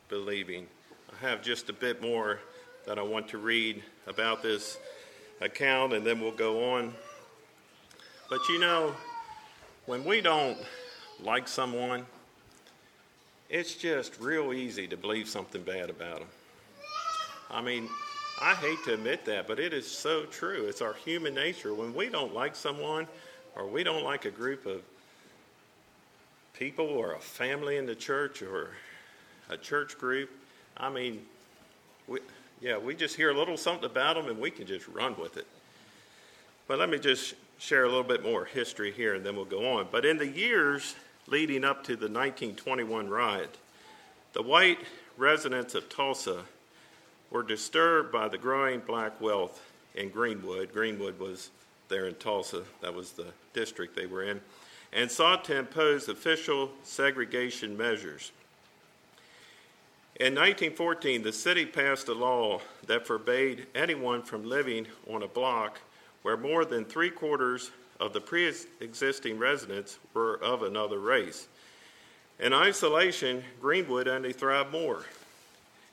believing. 0.08 0.66
I 1.12 1.26
have 1.26 1.42
just 1.42 1.70
a 1.70 1.72
bit 1.72 2.02
more 2.02 2.38
that 2.86 2.98
I 2.98 3.02
want 3.02 3.28
to 3.28 3.38
read 3.38 3.82
about 4.06 4.42
this 4.42 4.78
account, 5.40 5.92
and 5.92 6.06
then 6.06 6.20
we'll 6.20 6.30
go 6.30 6.74
on. 6.74 6.94
But 8.28 8.40
you 8.48 8.60
know, 8.60 8.94
when 9.86 10.04
we 10.04 10.20
don't 10.20 10.58
like 11.22 11.48
someone, 11.48 12.06
it's 13.48 13.74
just 13.74 14.18
real 14.20 14.52
easy 14.52 14.86
to 14.88 14.96
believe 14.96 15.28
something 15.28 15.62
bad 15.62 15.90
about 15.90 16.20
them. 16.20 16.28
I 17.50 17.60
mean, 17.60 17.88
I 18.40 18.54
hate 18.54 18.82
to 18.84 18.94
admit 18.94 19.24
that, 19.26 19.46
but 19.46 19.60
it 19.60 19.72
is 19.72 19.86
so 19.86 20.24
true. 20.24 20.66
It's 20.66 20.82
our 20.82 20.94
human 20.94 21.34
nature. 21.34 21.72
When 21.72 21.94
we 21.94 22.08
don't 22.08 22.34
like 22.34 22.56
someone 22.56 23.06
or 23.54 23.66
we 23.66 23.84
don't 23.84 24.02
like 24.02 24.24
a 24.24 24.30
group 24.30 24.66
of 24.66 24.82
people 26.54 26.86
or 26.86 27.14
a 27.14 27.20
family 27.20 27.76
in 27.76 27.86
the 27.86 27.94
church 27.94 28.42
or 28.42 28.70
a 29.50 29.56
church 29.56 29.98
group, 29.98 30.30
I 30.76 30.90
mean, 30.90 31.24
we, 32.08 32.18
yeah, 32.60 32.76
we 32.76 32.96
just 32.96 33.14
hear 33.14 33.30
a 33.30 33.34
little 33.34 33.56
something 33.56 33.84
about 33.84 34.16
them 34.16 34.28
and 34.28 34.40
we 34.40 34.50
can 34.50 34.66
just 34.66 34.88
run 34.88 35.14
with 35.16 35.36
it. 35.36 35.46
But 36.66 36.78
let 36.78 36.88
me 36.88 36.98
just 36.98 37.34
share 37.58 37.84
a 37.84 37.88
little 37.88 38.02
bit 38.02 38.24
more 38.24 38.46
history 38.46 38.90
here 38.90 39.14
and 39.14 39.24
then 39.24 39.36
we'll 39.36 39.44
go 39.44 39.78
on. 39.78 39.88
But 39.92 40.04
in 40.04 40.18
the 40.18 40.26
years 40.26 40.96
leading 41.26 41.64
up 41.64 41.82
to 41.84 41.96
the 41.96 42.06
1921 42.06 43.08
riot, 43.08 43.56
the 44.32 44.42
white 44.42 44.78
residents 45.16 45.74
of 45.74 45.88
Tulsa 45.88 46.42
were 47.30 47.42
disturbed 47.42 48.12
by 48.12 48.28
the 48.28 48.38
growing 48.38 48.80
black 48.80 49.20
wealth 49.20 49.60
in 49.94 50.10
Greenwood. 50.10 50.72
Greenwood 50.72 51.18
was 51.18 51.50
there 51.88 52.06
in 52.06 52.14
Tulsa, 52.16 52.62
that 52.80 52.94
was 52.94 53.12
the 53.12 53.26
district 53.52 53.96
they 53.96 54.06
were 54.06 54.24
in, 54.24 54.40
and 54.92 55.10
sought 55.10 55.44
to 55.44 55.56
impose 55.56 56.08
official 56.08 56.70
segregation 56.82 57.76
measures. 57.76 58.32
In 60.20 60.34
1914, 60.34 61.22
the 61.22 61.32
city 61.32 61.66
passed 61.66 62.08
a 62.08 62.14
law 62.14 62.60
that 62.86 63.06
forbade 63.06 63.66
anyone 63.74 64.22
from 64.22 64.48
living 64.48 64.86
on 65.10 65.24
a 65.24 65.28
block 65.28 65.80
where 66.22 66.36
more 66.36 66.64
than 66.64 66.84
three 66.84 67.10
quarters 67.10 67.72
of 68.00 68.12
the 68.12 68.20
pre 68.20 68.52
existing 68.80 69.38
residents 69.38 69.98
were 70.12 70.36
of 70.42 70.62
another 70.62 70.98
race. 70.98 71.48
In 72.40 72.52
isolation, 72.52 73.44
Greenwood 73.60 74.08
only 74.08 74.32
thrived 74.32 74.72
more. 74.72 75.04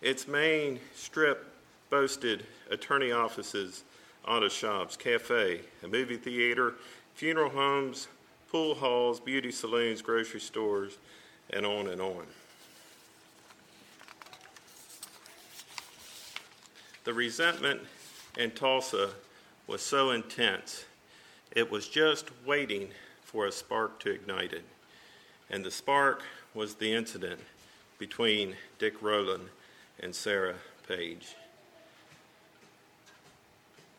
Its 0.02 0.28
main 0.28 0.80
strip 0.96 1.48
boasted 1.90 2.46
attorney 2.70 3.12
offices, 3.12 3.84
auto 4.28 4.50
shops, 4.50 4.98
cafe, 4.98 5.62
a 5.84 5.88
movie 5.88 6.18
theater, 6.18 6.74
funeral 7.14 7.50
homes, 7.50 8.08
pool 8.52 8.76
halls, 8.76 9.20
beauty 9.20 9.52
saloons, 9.52 10.02
grocery 10.02 10.40
stores, 10.40 10.98
and 11.52 11.66
on 11.66 11.88
and 11.88 12.02
on. 12.02 12.26
The 17.04 17.14
resentment 17.14 17.82
in 18.38 18.52
Tulsa 18.52 19.10
was 19.68 19.82
so 19.82 20.12
intense, 20.12 20.86
it 21.52 21.70
was 21.70 21.88
just 21.88 22.30
waiting 22.46 22.90
for 23.24 23.46
a 23.46 23.52
spark 23.52 24.00
to 24.00 24.12
ignite 24.12 24.54
it. 24.54 24.66
And 25.50 25.64
the 25.64 25.72
spark 25.72 26.24
was 26.54 26.76
the 26.76 26.94
incident 26.94 27.40
between 27.98 28.56
Dick 28.80 29.02
Rowland 29.02 29.50
and 30.00 30.14
Sarah 30.16 30.56
Page. 30.88 31.36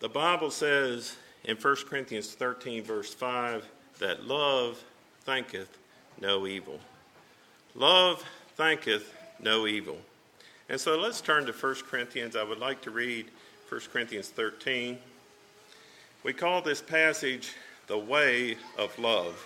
The 0.01 0.09
Bible 0.09 0.51
says 0.51 1.17
in 1.45 1.57
1 1.57 1.77
Corinthians 1.89 2.33
13, 2.33 2.83
verse 2.83 3.15
5, 3.15 3.65
that 4.01 4.27
love 4.27 4.83
thinketh 5.21 5.79
no 6.21 6.47
evil. 6.47 6.81
Love 7.75 8.25
thinketh 8.57 9.15
no 9.41 9.67
evil. 9.67 9.99
And 10.69 10.81
so 10.81 10.99
let's 10.99 11.21
turn 11.21 11.47
to 11.47 11.53
1 11.53 11.75
Corinthians. 11.89 12.35
I 12.35 12.43
would 12.43 12.59
like 12.59 12.81
to 12.83 12.91
read 12.91 13.27
1 13.69 13.81
Corinthians 13.93 14.29
13. 14.31 14.99
We 16.25 16.33
call 16.33 16.63
this 16.63 16.81
passage 16.81 17.53
the 17.89 17.99
way 17.99 18.57
of 18.79 18.97
love. 18.99 19.45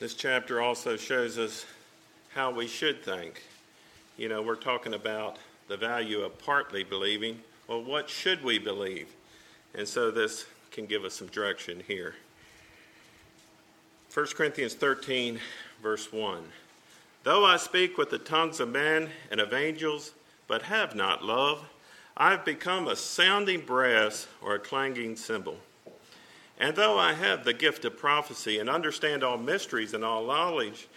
This 0.00 0.14
chapter 0.14 0.60
also 0.60 0.96
shows 0.96 1.38
us 1.38 1.66
how 2.34 2.50
we 2.50 2.68
should 2.68 3.02
think. 3.02 3.42
You 4.16 4.28
know, 4.28 4.42
we're 4.42 4.54
talking 4.54 4.94
about 4.94 5.38
the 5.66 5.76
value 5.76 6.20
of 6.20 6.38
partly 6.38 6.84
believing 6.84 7.40
well, 7.68 7.84
what 7.84 8.08
should 8.08 8.42
we 8.42 8.58
believe? 8.58 9.08
And 9.74 9.86
so 9.86 10.10
this 10.10 10.46
can 10.70 10.86
give 10.86 11.04
us 11.04 11.14
some 11.14 11.26
direction 11.28 11.82
here. 11.86 12.14
1 14.12 14.26
Corinthians 14.34 14.74
13, 14.74 15.38
verse 15.82 16.10
1. 16.12 16.42
Though 17.24 17.44
I 17.44 17.58
speak 17.58 17.98
with 17.98 18.08
the 18.08 18.18
tongues 18.18 18.58
of 18.58 18.70
men 18.70 19.10
and 19.30 19.38
of 19.38 19.52
angels, 19.52 20.12
but 20.46 20.62
have 20.62 20.94
not 20.94 21.22
love, 21.22 21.68
I 22.16 22.30
have 22.30 22.44
become 22.44 22.88
a 22.88 22.96
sounding 22.96 23.60
brass 23.60 24.26
or 24.40 24.54
a 24.54 24.58
clanging 24.58 25.16
cymbal. 25.16 25.58
And 26.58 26.74
though 26.74 26.98
I 26.98 27.12
have 27.12 27.44
the 27.44 27.52
gift 27.52 27.84
of 27.84 27.98
prophecy 27.98 28.58
and 28.58 28.70
understand 28.70 29.22
all 29.22 29.36
mysteries 29.36 29.92
and 29.92 30.02
all 30.02 30.26
knowledge, 30.26 30.88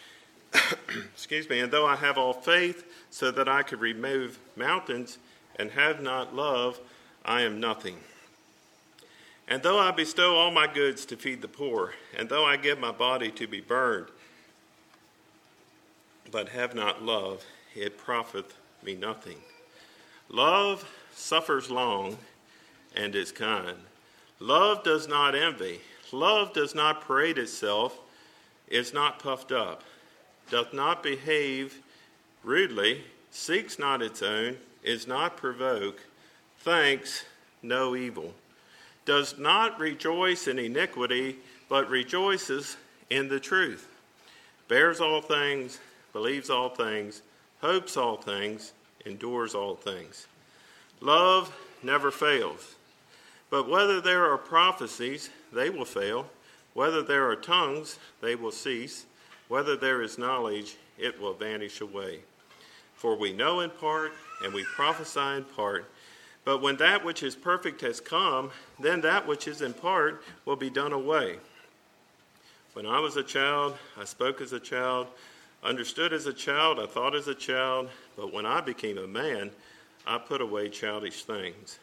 excuse 1.14 1.50
me, 1.50 1.60
and 1.60 1.72
though 1.72 1.86
I 1.86 1.98
have 1.98 2.18
all 2.18 2.34
faith 2.34 2.86
so 3.10 3.30
that 3.32 3.50
I 3.50 3.62
could 3.62 3.82
remove 3.82 4.40
mountains, 4.56 5.18
and 5.58 5.70
have 5.72 6.02
not 6.02 6.34
love, 6.34 6.80
I 7.26 7.42
am 7.42 7.60
nothing. 7.60 7.98
And 9.48 9.62
though 9.64 9.80
I 9.80 9.92
bestow 9.92 10.36
all 10.36 10.52
my 10.52 10.68
goods 10.68 11.06
to 11.08 11.18
feed 11.18 11.42
the 11.42 11.48
poor, 11.48 11.94
and 12.18 12.30
though 12.30 12.46
I 12.46 12.58
give 12.58 12.80
my 12.80 12.92
body 12.92 13.32
to 13.32 13.48
be 13.48 13.60
burned, 13.60 14.08
but 16.32 16.50
have 16.50 16.74
not 16.74 17.04
love, 17.04 17.44
it 17.76 17.98
profiteth 17.98 18.56
me 18.84 18.96
nothing. 18.96 19.38
Love 20.30 20.90
suffers 21.14 21.70
long 21.70 22.18
and 22.96 23.16
is 23.16 23.32
kind. 23.32 23.78
Love 24.40 24.84
does 24.84 25.08
not 25.08 25.36
envy. 25.36 25.82
Love 26.12 26.54
does 26.54 26.74
not 26.74 27.02
parade 27.02 27.38
itself, 27.38 28.00
is 28.68 28.94
not 28.94 29.20
puffed 29.20 29.52
up, 29.52 29.84
doth 30.50 30.74
not 30.74 31.04
behave 31.04 31.82
rudely, 32.44 33.04
seeks 33.30 33.78
not 33.78 34.02
its 34.02 34.22
own 34.22 34.58
is 34.84 35.08
not 35.08 35.38
provoked, 35.38 36.04
thinks 36.60 37.26
no 37.62 37.96
evil, 37.96 38.34
does 39.06 39.38
not 39.38 39.80
rejoice 39.80 40.48
in 40.48 40.60
iniquity, 40.60 41.38
but 41.70 41.90
rejoices 41.90 42.78
in 43.10 43.28
the 43.28 43.40
truth, 43.40 43.88
bears 44.68 45.02
all 45.02 45.22
things, 45.22 45.80
believes 46.14 46.50
all 46.50 46.70
things, 46.70 47.22
hopes 47.62 47.98
all 47.98 48.18
things, 48.18 48.74
endures 49.06 49.56
all 49.56 49.76
things. 49.76 50.28
Love 51.00 51.56
never 51.84 52.12
fails. 52.12 52.76
But 53.50 53.68
whether 53.68 54.00
there 54.00 54.32
are 54.32 54.38
prophecies, 54.38 55.30
they 55.52 55.70
will 55.70 55.86
fail. 55.86 56.28
Whether 56.74 57.02
there 57.02 57.30
are 57.30 57.36
tongues, 57.36 58.00
they 58.22 58.36
will 58.36 58.52
cease. 58.52 59.06
Whether 59.50 59.76
there 59.76 60.02
is 60.02 60.18
knowledge, 60.18 60.78
it 60.98 61.20
will 61.20 61.34
vanish 61.34 61.82
away. 61.82 62.20
For 62.96 63.16
we 63.16 63.34
know 63.34 63.60
in 63.60 63.72
part, 63.72 64.14
and 64.44 64.54
we 64.54 64.64
prophesy 64.64 65.38
in 65.38 65.44
part. 65.44 65.92
But 66.44 66.62
when 66.62 66.78
that 66.78 67.06
which 67.06 67.22
is 67.24 67.36
perfect 67.36 67.82
has 67.82 68.00
come, 68.00 68.52
then 68.80 69.02
that 69.02 69.28
which 69.28 69.48
is 69.48 69.62
in 69.62 69.74
part 69.74 70.24
will 70.46 70.56
be 70.56 70.70
done 70.70 70.92
away. 70.92 71.38
When 72.74 72.86
I 72.86 73.00
was 73.00 73.18
a 73.18 73.24
child, 73.24 73.78
I 74.00 74.06
spoke 74.06 74.42
as 74.42 74.54
a 74.54 74.60
child, 74.60 75.08
understood 75.64 76.14
as 76.14 76.26
a 76.26 76.34
child, 76.34 76.80
I 76.80 76.88
thought 76.88 77.16
as 77.16 77.28
a 77.28 77.36
child, 77.36 77.90
but 78.16 78.34
when 78.34 78.46
I 78.46 78.62
became 78.62 78.98
a 78.98 79.08
man, 79.08 79.52
I 80.08 80.18
put 80.18 80.42
away 80.42 80.70
childish 80.70 81.24
things. 81.24 81.78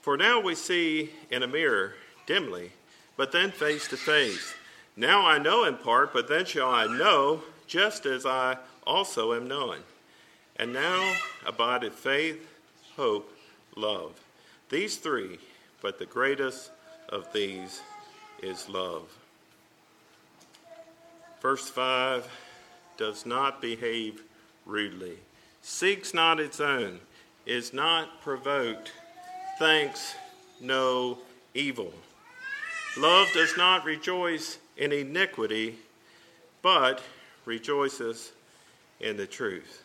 For 0.00 0.16
now 0.16 0.40
we 0.40 0.54
see 0.54 1.10
in 1.30 1.42
a 1.42 1.48
mirror 1.48 1.94
dimly, 2.26 2.70
but 3.16 3.32
then 3.32 3.50
face 3.50 3.88
to 3.88 3.96
face. 3.96 4.54
Now 4.96 5.26
I 5.26 5.38
know 5.38 5.64
in 5.64 5.76
part, 5.76 6.12
but 6.12 6.28
then 6.28 6.44
shall 6.46 6.70
I 6.70 6.86
know, 6.86 7.42
just 7.66 8.06
as 8.06 8.24
I 8.24 8.56
also 8.86 9.34
am 9.34 9.48
known. 9.48 9.78
And 10.54 10.72
now 10.72 11.14
abideth 11.44 11.94
faith, 11.94 12.48
hope, 12.96 13.35
love. 13.76 14.18
These 14.70 14.96
three, 14.96 15.38
but 15.82 15.98
the 15.98 16.06
greatest 16.06 16.70
of 17.08 17.32
these 17.32 17.80
is 18.42 18.68
love. 18.68 19.04
Verse 21.40 21.68
5 21.68 22.26
does 22.96 23.26
not 23.26 23.60
behave 23.60 24.22
rudely, 24.64 25.18
seeks 25.62 26.12
not 26.12 26.40
its 26.40 26.60
own, 26.60 26.98
is 27.44 27.72
not 27.72 28.20
provoked, 28.22 28.90
thinks 29.58 30.14
no 30.60 31.18
evil. 31.54 31.92
Love 32.98 33.28
does 33.34 33.56
not 33.56 33.84
rejoice 33.84 34.58
in 34.76 34.90
iniquity, 34.90 35.76
but 36.62 37.02
rejoices 37.44 38.32
in 39.00 39.16
the 39.16 39.26
truth. 39.26 39.82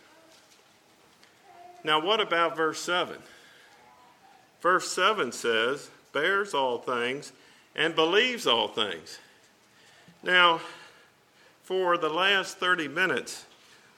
Now, 1.84 2.00
what 2.00 2.22
about 2.22 2.56
verse 2.56 2.80
7? 2.80 3.18
Verse 4.62 4.92
7 4.92 5.32
says, 5.32 5.90
bears 6.14 6.54
all 6.54 6.78
things 6.78 7.32
and 7.76 7.96
believes 7.96 8.46
all 8.46 8.68
things. 8.68 9.20
Now, 10.24 10.62
for 11.64 11.98
the 11.98 12.10
last 12.10 12.58
30 12.58 12.88
minutes, 12.88 13.46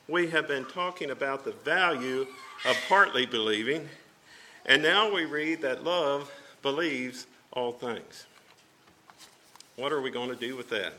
we 0.08 0.28
have 0.28 0.48
been 0.48 0.66
talking 0.66 1.12
about 1.12 1.44
the 1.44 1.52
value 1.52 2.28
of 2.66 2.78
partly 2.88 3.26
believing, 3.26 3.90
and 4.66 4.82
now 4.82 5.14
we 5.14 5.26
read 5.26 5.62
that 5.62 5.84
love 5.84 6.32
believes 6.62 7.28
all 7.52 7.72
things. 7.72 8.26
What 9.76 9.92
are 9.92 10.02
we 10.02 10.12
going 10.12 10.30
to 10.30 10.36
do 10.36 10.56
with 10.56 10.70
that? 10.70 10.94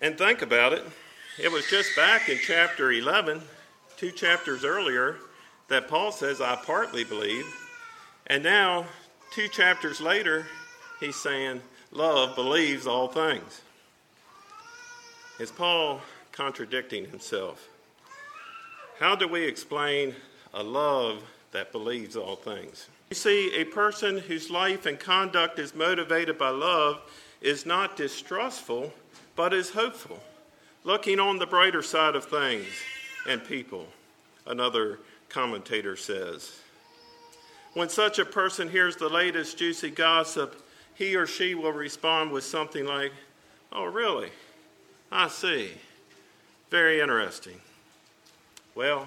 And 0.00 0.16
think 0.16 0.42
about 0.42 0.72
it. 0.72 0.82
It 1.38 1.52
was 1.52 1.66
just 1.68 1.94
back 1.94 2.28
in 2.28 2.38
chapter 2.42 2.90
11, 2.90 3.42
two 3.96 4.10
chapters 4.10 4.64
earlier, 4.64 5.18
that 5.70 5.88
Paul 5.88 6.12
says, 6.12 6.40
I 6.40 6.56
partly 6.56 7.04
believe. 7.04 7.46
And 8.26 8.44
now, 8.44 8.86
two 9.32 9.48
chapters 9.48 10.00
later, 10.00 10.46
he's 10.98 11.16
saying, 11.16 11.62
Love 11.92 12.36
believes 12.36 12.86
all 12.86 13.08
things. 13.08 13.62
Is 15.40 15.50
Paul 15.50 16.00
contradicting 16.30 17.06
himself? 17.06 17.68
How 18.98 19.16
do 19.16 19.26
we 19.26 19.42
explain 19.42 20.14
a 20.52 20.62
love 20.62 21.22
that 21.52 21.72
believes 21.72 22.14
all 22.14 22.36
things? 22.36 22.88
You 23.08 23.16
see, 23.16 23.52
a 23.56 23.64
person 23.64 24.18
whose 24.18 24.50
life 24.50 24.86
and 24.86 25.00
conduct 25.00 25.58
is 25.58 25.74
motivated 25.74 26.38
by 26.38 26.50
love 26.50 27.00
is 27.40 27.66
not 27.66 27.96
distrustful, 27.96 28.92
but 29.34 29.52
is 29.52 29.70
hopeful, 29.70 30.20
looking 30.84 31.18
on 31.18 31.38
the 31.38 31.46
brighter 31.46 31.82
side 31.82 32.14
of 32.14 32.24
things 32.24 32.66
and 33.26 33.42
people, 33.42 33.86
another 34.46 35.00
commentator 35.30 35.96
says. 35.96 36.52
When 37.74 37.88
such 37.88 38.18
a 38.18 38.24
person 38.24 38.68
hears 38.68 38.96
the 38.96 39.08
latest 39.08 39.56
juicy 39.56 39.90
gossip, 39.90 40.62
he 40.94 41.16
or 41.16 41.26
she 41.26 41.54
will 41.54 41.72
respond 41.72 42.32
with 42.32 42.44
something 42.44 42.84
like, 42.84 43.12
Oh, 43.72 43.84
really? 43.84 44.30
I 45.12 45.28
see. 45.28 45.70
Very 46.70 47.00
interesting. 47.00 47.60
Well, 48.74 49.06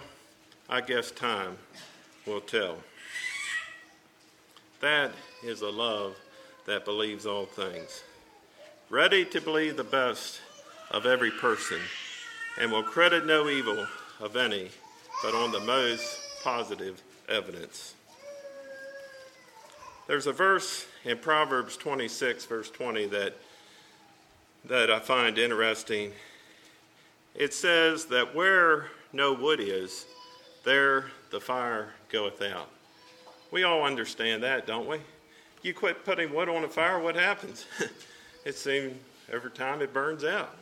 I 0.70 0.82
guess 0.82 1.12
time 1.12 1.58
will 2.26 2.42
tell. 2.42 2.78
That 4.80 5.12
is 5.44 5.62
a 5.62 5.70
love 5.70 6.16
that 6.66 6.86
believes 6.86 7.26
all 7.26 7.46
things, 7.46 8.04
ready 8.90 9.26
to 9.26 9.42
believe 9.42 9.76
the 9.76 9.84
best 9.84 10.40
of 10.92 11.06
every 11.06 11.32
person, 11.32 11.80
and 12.60 12.72
will 12.72 12.84
credit 12.84 13.26
no 13.26 13.50
evil 13.50 13.86
of 14.20 14.36
any, 14.36 14.70
but 15.24 15.34
on 15.34 15.54
the 15.54 15.60
most 15.62 16.20
positive 16.44 17.02
evidence. 17.30 17.96
There's 20.06 20.28
a 20.28 20.34
verse 20.34 20.86
in 21.06 21.18
Proverbs 21.18 21.78
26, 21.78 22.46
verse 22.46 22.70
20, 22.70 23.06
that, 23.08 23.34
that 24.66 24.92
I 24.92 25.00
find 25.00 25.38
interesting. 25.38 26.12
It 27.34 27.54
says 27.54 28.06
that 28.06 28.36
where 28.36 28.88
no 29.14 29.32
wood 29.32 29.62
is, 29.62 30.06
there 30.66 31.06
the 31.32 31.40
fire 31.40 31.94
goeth 32.10 32.42
out. 32.42 32.70
We 33.50 33.64
all 33.64 33.84
understand 33.84 34.44
that, 34.44 34.68
don't 34.68 34.88
we? 34.88 34.98
You 35.62 35.74
quit 35.74 36.04
putting 36.04 36.34
wood 36.34 36.50
on 36.50 36.66
a 36.66 36.68
fire, 36.68 37.00
what 37.00 37.16
happens? 37.16 37.66
it 38.46 38.56
seems 38.56 38.98
every 39.32 39.52
time 39.52 39.82
it 39.82 39.94
burns 39.94 40.26
out. 40.26 40.58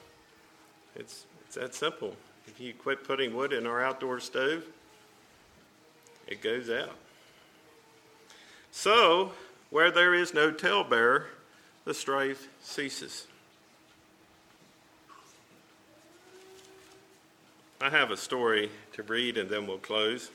It's, 0.96 1.26
it's 1.48 1.56
that 1.56 1.74
simple. 1.74 2.16
If 2.48 2.60
you 2.60 2.74
quit 2.74 3.04
putting 3.04 3.36
wood 3.36 3.54
in 3.54 3.66
our 3.66 3.84
outdoor 3.84 4.20
stove, 4.20 4.66
it 6.28 6.42
goes 6.42 6.70
out. 6.70 6.96
So, 8.72 9.32
where 9.70 9.92
there 9.92 10.14
is 10.14 10.34
no 10.34 10.52
talebearer, 10.52 11.26
the 11.86 11.94
strife 11.94 12.48
ceases. 12.62 13.28
I 17.82 17.90
have 17.90 18.12
a 18.12 18.18
story 18.18 18.70
to 18.94 19.04
read 19.04 19.38
and 19.38 19.50
then 19.50 19.66
we'll 19.66 19.80
close. 19.80 20.30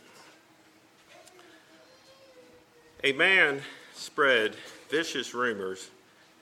A 3.05 3.13
man 3.13 3.61
spread 3.95 4.57
vicious 4.91 5.33
rumors 5.33 5.91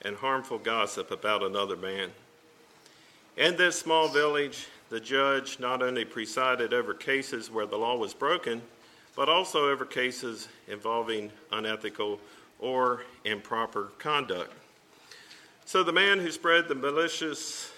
and 0.03 0.16
harmful 0.16 0.59
gossip 0.59 1.11
about 1.11 1.42
another 1.42 1.77
man. 1.77 2.11
In 3.37 3.57
this 3.57 3.79
small 3.79 4.09
village, 4.09 4.66
the 4.94 5.00
judge 5.00 5.59
not 5.59 5.83
only 5.83 6.04
presided 6.04 6.72
over 6.72 6.94
cases 6.94 7.50
where 7.50 7.66
the 7.66 7.76
law 7.76 7.96
was 7.96 8.14
broken, 8.14 8.62
but 9.16 9.28
also 9.28 9.68
over 9.68 9.85
cases 9.85 10.46
involving 10.68 11.33
unethical 11.50 12.20
or 12.61 13.02
improper 13.24 13.90
conduct. 13.98 14.52
So 15.64 15.83
the 15.83 15.92
man 15.92 16.20
who 16.20 16.30
spread 16.30 16.68
the 16.68 16.76
malicious 16.76 17.72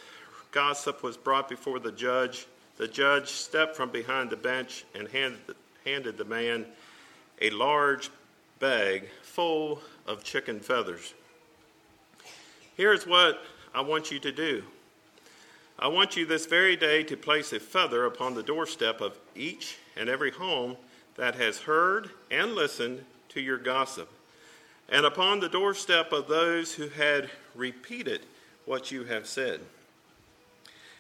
gossip 0.50 1.02
was 1.02 1.16
brought 1.16 1.48
before 1.48 1.78
the 1.78 1.90
judge. 1.90 2.46
The 2.76 2.86
judge 2.86 3.28
stepped 3.28 3.76
from 3.76 3.88
behind 3.88 4.28
the 4.28 4.36
bench 4.36 4.84
and 4.94 5.08
handed 5.08 5.40
the, 5.46 5.56
handed 5.86 6.18
the 6.18 6.26
man 6.26 6.66
a 7.40 7.48
large 7.48 8.10
bag 8.58 9.08
full 9.22 9.80
of 10.06 10.22
chicken 10.22 10.60
feathers. 10.60 11.14
Here's 12.76 13.06
what 13.06 13.42
I 13.74 13.80
want 13.80 14.10
you 14.10 14.18
to 14.18 14.32
do 14.32 14.64
I 15.78 15.88
want 15.88 16.16
you 16.16 16.24
this 16.24 16.46
very 16.46 16.74
day 16.74 17.02
to 17.04 17.18
place 17.18 17.52
a 17.52 17.60
feather 17.60 18.06
upon 18.06 18.34
the 18.34 18.42
doorstep 18.42 19.02
of 19.02 19.18
each 19.34 19.76
and 19.94 20.08
every 20.08 20.30
home 20.30 20.78
that 21.16 21.34
has 21.34 21.58
heard 21.58 22.08
and 22.30 22.54
listened 22.54 23.04
to 23.30 23.42
your 23.42 23.58
gossip, 23.58 24.08
and 24.88 25.04
upon 25.04 25.40
the 25.40 25.50
doorstep 25.50 26.12
of 26.12 26.28
those 26.28 26.72
who 26.72 26.88
had 26.88 27.28
repeated 27.54 28.22
what 28.64 28.90
you 28.90 29.04
have 29.04 29.26
said. 29.26 29.60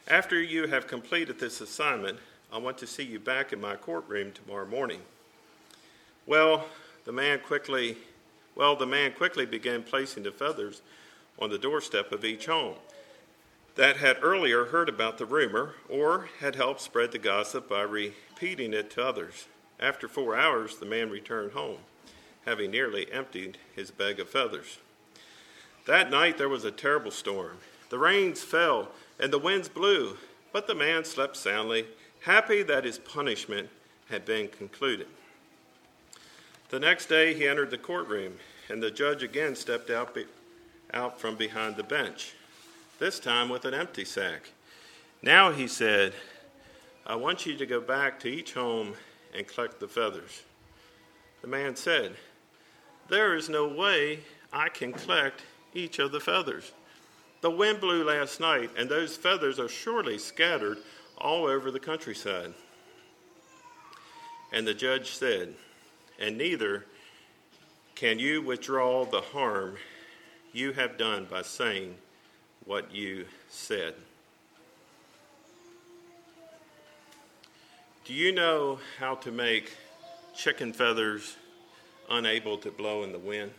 After 0.08 0.42
you 0.42 0.66
have 0.66 0.86
completed 0.86 1.40
this 1.40 1.62
assignment, 1.62 2.18
I 2.52 2.58
want 2.58 2.76
to 2.78 2.86
see 2.86 3.02
you 3.02 3.18
back 3.18 3.54
in 3.54 3.60
my 3.60 3.76
courtroom 3.76 4.32
tomorrow 4.32 4.66
morning. 4.66 5.00
Well, 6.26 6.66
the 7.06 7.12
man 7.12 7.38
quickly, 7.38 7.96
well, 8.54 8.76
the 8.76 8.86
man 8.86 9.12
quickly 9.12 9.46
began 9.46 9.82
placing 9.82 10.24
the 10.24 10.32
feathers 10.32 10.82
on 11.38 11.48
the 11.48 11.58
doorstep 11.58 12.12
of 12.12 12.26
each 12.26 12.44
home 12.44 12.74
that 13.76 13.98
had 13.98 14.16
earlier 14.22 14.66
heard 14.66 14.88
about 14.88 15.18
the 15.18 15.26
rumor 15.26 15.74
or 15.88 16.28
had 16.40 16.56
helped 16.56 16.80
spread 16.80 17.12
the 17.12 17.18
gossip 17.18 17.68
by 17.68 17.82
repeating 17.82 18.72
it 18.72 18.90
to 18.90 19.04
others. 19.04 19.46
After 19.78 20.08
four 20.08 20.36
hours, 20.36 20.78
the 20.78 20.86
man 20.86 21.10
returned 21.10 21.52
home, 21.52 21.78
having 22.46 22.70
nearly 22.70 23.10
emptied 23.12 23.58
his 23.74 23.90
bag 23.90 24.18
of 24.18 24.30
feathers. 24.30 24.78
That 25.84 26.10
night 26.10 26.38
there 26.38 26.48
was 26.48 26.64
a 26.64 26.70
terrible 26.70 27.10
storm. 27.10 27.58
The 27.90 27.98
rains 27.98 28.42
fell, 28.42 28.88
and 29.20 29.32
the 29.32 29.38
winds 29.38 29.68
blew, 29.68 30.16
but 30.52 30.66
the 30.66 30.74
man 30.74 31.04
slept 31.04 31.36
soundly, 31.36 31.86
happy 32.22 32.62
that 32.62 32.84
his 32.84 32.98
punishment 32.98 33.68
had 34.08 34.24
been 34.24 34.48
concluded. 34.48 35.06
The 36.70 36.80
next 36.80 37.06
day 37.06 37.34
he 37.34 37.46
entered 37.46 37.70
the 37.70 37.78
courtroom, 37.78 38.38
and 38.68 38.82
the 38.82 38.90
judge 38.90 39.22
again 39.22 39.54
stepped 39.54 39.90
out, 39.90 40.14
be- 40.14 40.26
out 40.92 41.20
from 41.20 41.36
behind 41.36 41.76
the 41.76 41.84
bench, 41.84 42.32
this 42.98 43.20
time 43.20 43.48
with 43.48 43.64
an 43.64 43.74
empty 43.74 44.04
sack. 44.04 44.50
Now 45.22 45.52
he 45.52 45.66
said, 45.66 46.14
I 47.06 47.14
want 47.16 47.46
you 47.46 47.56
to 47.56 47.66
go 47.66 47.80
back 47.80 48.18
to 48.20 48.28
each 48.28 48.54
home 48.54 48.94
and 49.36 49.46
collect 49.46 49.80
the 49.80 49.88
feathers. 49.88 50.42
The 51.42 51.48
man 51.48 51.76
said, 51.76 52.16
There 53.08 53.34
is 53.34 53.48
no 53.48 53.68
way 53.68 54.20
I 54.52 54.68
can 54.68 54.92
collect 54.92 55.42
each 55.74 55.98
of 55.98 56.12
the 56.12 56.20
feathers. 56.20 56.72
The 57.42 57.50
wind 57.50 57.80
blew 57.80 58.02
last 58.02 58.40
night, 58.40 58.70
and 58.76 58.88
those 58.88 59.16
feathers 59.16 59.60
are 59.60 59.68
surely 59.68 60.18
scattered 60.18 60.78
all 61.18 61.44
over 61.46 61.70
the 61.70 61.80
countryside. 61.80 62.54
And 64.52 64.66
the 64.66 64.74
judge 64.74 65.10
said, 65.10 65.54
And 66.18 66.38
neither 66.38 66.86
can 67.94 68.18
you 68.18 68.42
withdraw 68.42 69.04
the 69.04 69.20
harm 69.20 69.76
you 70.52 70.72
have 70.72 70.96
done 70.96 71.26
by 71.30 71.42
saying 71.42 71.96
what 72.64 72.94
you 72.94 73.26
said. 73.48 73.94
Do 78.04 78.14
you 78.14 78.32
know 78.32 78.78
how 78.98 79.16
to 79.16 79.32
make 79.32 79.72
chicken 80.34 80.72
feathers 80.72 81.36
unable 82.08 82.56
to 82.58 82.70
blow 82.70 83.02
in 83.02 83.12
the 83.12 83.18
wind? 83.18 83.50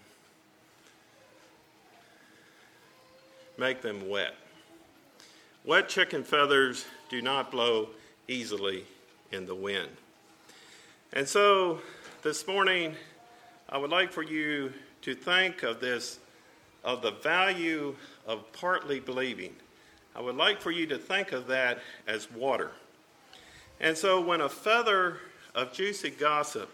Make 3.57 3.81
them 3.81 4.07
wet. 4.07 4.35
Wet 5.65 5.89
chicken 5.89 6.23
feathers 6.23 6.85
do 7.09 7.21
not 7.21 7.51
blow 7.51 7.89
easily 8.27 8.85
in 9.31 9.45
the 9.45 9.55
wind. 9.55 9.89
And 11.11 11.27
so 11.27 11.81
this 12.23 12.47
morning, 12.47 12.95
I 13.67 13.77
would 13.77 13.91
like 13.91 14.13
for 14.13 14.23
you 14.23 14.71
to 15.01 15.13
think 15.13 15.63
of 15.63 15.81
this, 15.81 16.19
of 16.83 17.01
the 17.01 17.11
value 17.11 17.95
of 18.27 18.51
partly 18.51 18.99
believing. 18.99 19.55
I 20.15 20.21
would 20.21 20.35
like 20.35 20.61
for 20.61 20.71
you 20.71 20.85
to 20.87 20.97
think 20.97 21.31
of 21.31 21.47
that 21.47 21.79
as 22.07 22.29
water. 22.31 22.71
And 23.79 23.97
so 23.97 24.19
when 24.19 24.41
a 24.41 24.49
feather 24.49 25.17
of 25.55 25.73
juicy 25.73 26.09
gossip 26.09 26.69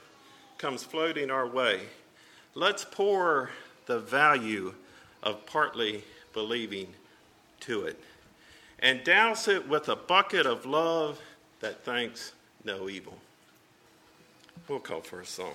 comes 0.57 0.83
floating 0.83 1.29
our 1.29 1.47
way, 1.47 1.81
let's 2.55 2.85
pour 2.85 3.51
the 3.85 3.99
value 3.99 4.73
of 5.21 5.45
partly 5.45 6.03
believing 6.33 6.87
to 7.61 7.83
it 7.83 7.99
and 8.79 9.03
douse 9.03 9.47
it 9.47 9.67
with 9.67 9.87
a 9.87 9.95
bucket 9.95 10.45
of 10.45 10.65
love 10.65 11.19
that 11.61 11.83
thinks 11.85 12.33
no 12.65 12.89
evil. 12.89 13.17
We'll 14.67 14.79
call 14.79 15.01
for 15.01 15.21
a 15.21 15.25
song. 15.25 15.53